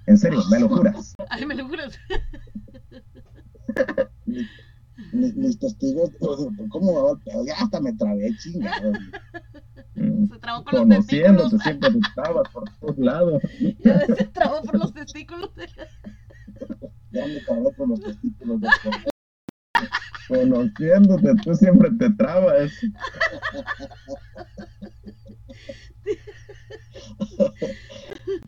En 0.08 0.18
serio, 0.18 0.42
me 0.50 0.60
lo 0.60 0.70
juras. 0.70 1.16
Ay, 1.30 1.46
me 1.46 1.56
lo 1.56 1.68
juras. 1.68 1.98
Mis, 5.14 5.36
mis 5.36 5.60
testigos, 5.60 6.12
¿cómo 6.70 6.94
me 6.94 7.02
va 7.02 7.12
el 7.12 7.20
pedo? 7.20 7.46
Ya 7.46 7.56
hasta 7.56 7.80
me 7.80 7.94
trabé, 7.94 8.36
chingado. 8.38 8.94
Se 9.96 10.40
trabó 10.40 10.64
con 10.64 10.74
los 10.74 10.82
Conociéndote, 10.84 11.58
testículos. 11.58 11.62
siempre 11.64 11.92
te 11.92 12.00
estabas 12.00 12.50
por 12.50 12.64
todos 12.80 12.98
lados. 12.98 13.44
Ya 13.84 14.00
se 14.08 14.26
trabó 14.28 14.62
por 14.64 14.80
los 14.80 14.94
testículos. 14.94 15.50
Ya 17.12 17.28
me 17.28 17.40
trabé 17.42 17.74
con 17.76 17.90
los 17.90 18.00
testículos 18.02 18.62
por 18.84 18.94
Conociéndote, 20.28 21.36
tú 21.44 21.54
siempre 21.56 21.90
te 22.00 22.10
trabas. 22.12 22.72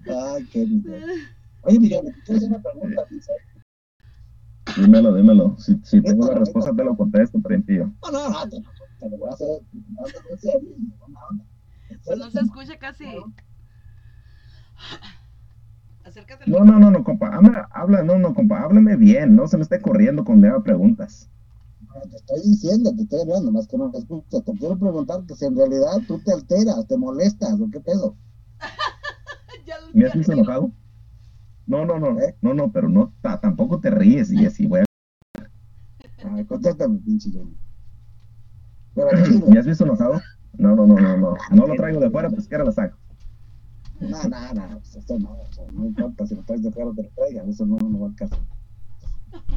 Ay, 0.08 0.46
qué 0.52 0.66
miedo. 0.66 1.08
Oye, 1.64 1.80
Miguel, 1.80 2.02
¿te 2.06 2.22
quiero 2.24 2.38
hacer 2.38 2.50
una 2.50 2.62
pregunta? 2.62 3.06
Dice, 3.10 3.32
Dímelo, 4.76 5.14
dímelo. 5.14 5.56
Si, 5.60 5.80
si 5.84 6.02
tengo 6.02 6.26
la 6.28 6.36
respuesta, 6.36 6.74
te 6.76 6.84
lo 6.84 6.96
contesto, 6.96 7.40
parientillo. 7.40 7.92
No, 8.04 8.12
no, 8.12 8.30
no, 8.30 8.50
te, 8.50 8.62
te 9.00 9.10
lo 9.10 9.18
voy 9.18 9.30
a 9.30 9.34
hacer. 9.34 9.62
No. 11.08 11.46
Pues 12.06 12.18
no 12.18 12.32
se 12.32 12.40
escucha 12.40 12.78
casi. 12.78 13.06
Acércate. 16.04 16.50
No, 16.50 16.64
no, 16.66 16.80
no, 16.80 16.92
no, 16.92 17.04
compa. 17.04 17.30
Habla, 17.30 17.70
habla, 17.72 18.04
no, 18.04 18.18
no, 18.18 18.34
compa. 18.34 18.62
Háblame 18.64 18.96
bien. 18.96 19.36
No 19.36 19.48
se 19.48 19.58
me 19.58 19.64
esté 19.64 19.80
corriendo 19.82 20.24
cuando 20.24 20.48
haga 20.48 20.64
preguntas. 20.64 21.30
No, 21.82 22.02
Te 22.10 22.16
estoy 22.18 22.42
diciendo, 22.42 22.94
te 22.96 23.04
estoy 23.04 23.22
hablando, 23.22 23.52
más 23.52 23.68
que 23.68 23.78
no 23.78 23.92
te 23.92 24.00
escuchas. 24.00 24.44
Te 24.44 24.54
quiero 24.58 24.78
preguntar 24.78 25.26
que 25.26 25.36
si 25.36 25.46
en 25.46 25.56
realidad 25.56 26.02
tú 26.08 26.20
te 26.20 26.34
alteras, 26.34 26.88
te 26.88 26.98
molestas, 26.98 27.60
¿o 27.60 27.70
qué 27.72 27.80
pedo? 27.80 28.16
Ya, 29.66 29.76
¿Me 29.94 30.06
has 30.06 30.14
visto 30.14 30.34
enojado? 30.34 30.72
No, 31.66 31.86
no, 31.86 32.00
no. 32.00 32.20
¿Eh? 32.20 32.36
No, 32.42 32.54
no, 32.54 32.72
pero 32.72 32.90
no, 32.90 33.14
ta- 33.22 33.40
tampoco 33.40 33.80
te 33.80 33.90
ríes 33.90 34.32
y 34.32 34.46
así, 34.46 34.66
güey. 34.68 34.84
Ay, 36.26 36.46
contéstame, 36.46 37.00
pinche 37.00 37.30
Johnny. 37.34 37.56
¿Me 39.50 39.60
has 39.60 39.66
visto 39.66 39.84
enojado? 39.86 40.22
No, 40.58 40.76
no, 40.76 40.86
no, 40.86 40.96
no, 41.00 41.18
no. 41.18 41.34
No 41.52 41.68
lo 41.68 41.76
traigo 41.76 42.00
de 42.00 42.10
fuera, 42.10 42.30
pues 42.30 42.48
que 42.48 42.56
ahora 42.56 42.66
la 42.66 42.72
saco. 42.72 42.98
no, 44.00 44.24
no, 44.30 44.54
no, 44.54 44.80
pues 44.80 44.96
eso 44.96 45.18
no, 45.20 45.32
o 45.32 45.52
sea, 45.54 45.66
no 45.74 45.86
importa 45.86 46.28
si 46.28 46.36
lo 46.36 46.44
traes 46.44 46.62
de 46.64 46.72
fuera 46.72 46.90
o 46.90 46.94
te 46.94 47.04
lo 47.04 47.10
traigan, 47.16 47.50
eso 47.50 47.66
no, 47.66 47.78
no 47.78 48.00
va 48.00 48.08
al 48.08 48.16
caso. 48.16 48.36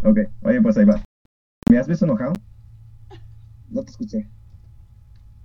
Ok, 0.05 0.19
oye, 0.43 0.63
pues 0.63 0.77
ahí 0.79 0.85
va. 0.87 1.03
¿Me 1.71 1.79
has 1.79 1.87
visto 1.89 2.05
enojado? 2.07 2.33
No 3.69 3.83
te 3.83 3.91
escuché. 3.91 4.29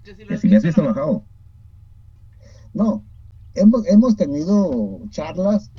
Que 0.03 0.15
si 0.15 0.21
lo 0.21 0.27
Que 0.29 0.33
has 0.35 0.41
si 0.41 0.47
me 0.49 0.55
has 0.57 0.63
visto, 0.63 0.81
visto 0.81 0.81
no. 0.83 0.89
enojado. 0.89 1.25
No, 2.73 3.05
hemos, 3.55 3.85
hemos 3.87 4.15
tenido 4.15 5.01
charlas 5.09 5.71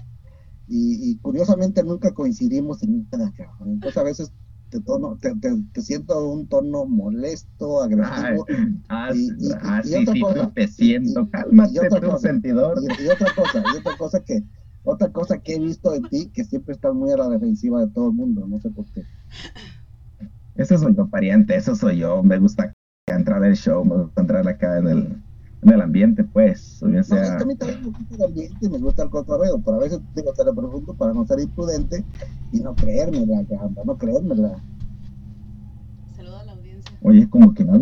y, 0.66 1.11
y 1.12 1.18
curiosamente 1.18 1.83
nunca 1.85 2.12
coincidimos 2.14 2.83
en 2.83 3.09
nada, 3.12 3.33
cabrón. 3.37 3.70
Entonces 3.75 4.01
a 4.01 4.05
veces 4.05 4.33
te, 4.68 4.81
tono, 4.81 5.18
te, 5.18 5.35
te, 5.37 5.51
te 5.72 5.83
siento 5.83 6.29
un 6.31 6.48
tono 6.48 6.87
molesto, 6.87 7.83
agresivo. 7.83 8.46
ah, 8.88 9.11
Y- 9.12 9.29
y- 9.38 9.51
y- 9.51 9.59
ah, 9.62 9.83
y 9.83 9.94
sí, 9.94 10.03
otra 10.03 10.14
sí, 10.14 10.20
cosa, 10.20 10.53
te 10.55 10.68
siento. 10.68 11.29
Cálmate, 11.31 11.72
y 11.75 11.79
otra 11.79 12.01
tú, 12.01 12.07
cosa, 12.07 12.18
sentidor. 12.29 12.79
Y, 12.98 13.09
otra 13.09 13.33
cosa, 13.35 13.64
y 13.66 13.77
otra 13.77 13.96
cosa 13.96 14.25
que, 14.25 14.42
otra 14.83 15.12
cosa 15.12 15.38
que 15.40 15.55
he 15.57 15.61
visto 15.61 15.94
en 15.94 16.09
ti, 16.09 16.31
que 16.33 16.44
siempre 16.44 16.75
estás 16.75 16.94
muy 16.94 17.11
a 17.12 17.16
la 17.16 17.29
defensiva 17.29 17.81
de 17.85 17.92
todo 17.92 18.09
el 18.09 18.14
mundo, 18.14 18.46
no 18.46 18.61
sé 18.61 18.70
por 18.70 18.90
qué. 18.92 19.07
Ese 20.55 20.79
soy 20.79 20.94
yo, 20.94 21.09
pariente, 21.09 21.57
eso 21.57 21.75
soy 21.75 21.98
yo. 21.98 22.22
Me 22.22 22.38
gusta 22.38 22.72
entrar 23.07 23.42
al 23.42 23.57
show, 23.57 23.85
me 23.85 23.96
gusta 24.05 24.20
entrar 24.20 24.46
acá 24.48 24.79
en 24.79 24.88
el, 24.88 25.22
en 25.62 25.70
el 25.70 25.81
ambiente, 25.81 26.25
pues. 26.25 26.83
O 26.83 26.87
bien 26.88 27.05
No, 27.09 27.20
es 27.22 27.31
sea, 27.31 27.37
que 27.37 27.42
a 27.42 27.46
mí 27.46 27.57
también 27.57 27.83
me 27.83 27.90
gusta 27.90 28.14
el 28.16 28.22
ambiente 28.25 28.66
y 28.66 28.68
me 28.70 28.79
gusta 28.79 29.03
el 29.05 29.11
cotorreo, 29.11 29.61
pero 29.62 29.77
a 29.77 29.81
veces 29.81 30.01
digo, 30.14 30.33
te 30.35 30.44
lo 30.44 30.55
pregunto 30.55 30.96
para 30.96 31.12
no 31.12 31.25
ser 31.27 31.40
imprudente 31.40 32.05
y 32.51 32.61
no 32.61 32.75
creérmela, 32.75 33.44
cabrón, 33.46 33.75
no 33.85 33.96
creérmela. 33.98 34.64
Saluda 36.16 36.40
a 36.40 36.44
la 36.44 36.53
audiencia. 36.53 36.96
oye, 37.03 37.29
como 37.29 37.55
que 37.55 37.64
no, 37.64 37.79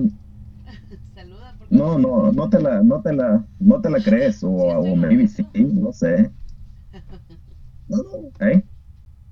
Saluda. 1.14 1.54
Porque 1.58 1.74
no, 1.74 1.98
no, 1.98 2.32
no 2.32 2.48
te 2.50 2.60
la, 2.60 2.82
no 2.82 3.00
te 3.02 3.12
la, 3.12 3.46
no 3.58 3.80
te 3.80 3.90
la 3.90 4.02
crees, 4.02 4.42
o, 4.42 4.48
o 4.50 4.96
maybe 4.96 5.28
sí, 5.28 5.46
no 5.54 5.92
sé. 5.92 6.30
No, 7.88 7.96
no, 8.04 8.30
¿Eh? 8.46 8.62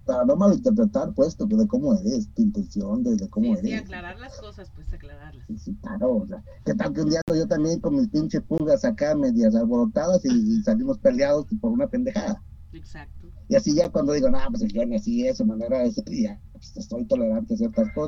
Para 0.08 0.24
no 0.24 0.34
malinterpretar, 0.36 1.12
pues, 1.14 1.36
de 1.36 1.46
de 1.46 1.68
cómo 1.68 1.94
eres, 1.94 2.32
tu 2.34 2.42
intención, 2.42 3.02
de, 3.04 3.14
de 3.16 3.28
cómo 3.28 3.54
Sí, 3.56 3.60
sí, 3.62 3.68
eres. 3.72 3.82
aclarar 3.82 4.18
las 4.18 4.36
cosas, 4.40 4.70
pues 4.74 4.90
aclararlas. 4.92 5.46
Sí, 5.46 5.58
sí, 5.58 5.76
claro, 5.82 6.16
o 6.16 6.26
sea, 6.26 6.42
que 6.64 6.74
tal 6.74 6.92
que 6.94 7.02
un 7.02 7.10
día 7.10 7.20
yo 7.34 7.46
también 7.46 7.78
con 7.80 7.94
mis 7.96 8.08
pinches 8.08 8.42
pulgas 8.42 8.84
acá 8.84 9.14
medias 9.14 9.54
alborotadas 9.54 10.24
y, 10.24 10.28
y 10.30 10.62
salimos 10.62 10.98
peleados 10.98 11.46
por 11.60 11.72
una 11.72 11.86
pendejada. 11.86 12.42
Exacto. 12.72 13.28
Y 13.48 13.54
así 13.56 13.74
ya 13.74 13.90
cuando 13.90 14.12
digo, 14.12 14.28
no, 14.30 14.38
pues 14.50 14.62
el 14.62 14.72
Johnny 14.74 14.96
así 14.96 15.26
es, 15.26 15.38
su 15.38 15.44
manera 15.44 15.78
de 15.80 15.92
ser, 15.92 16.04
y 16.12 16.24
ya, 16.24 16.40
pues 16.52 16.76
estoy 16.76 17.04
tolerante 17.06 17.54
a 17.54 17.56
ciertas 17.56 17.86
cosas. 17.94 18.06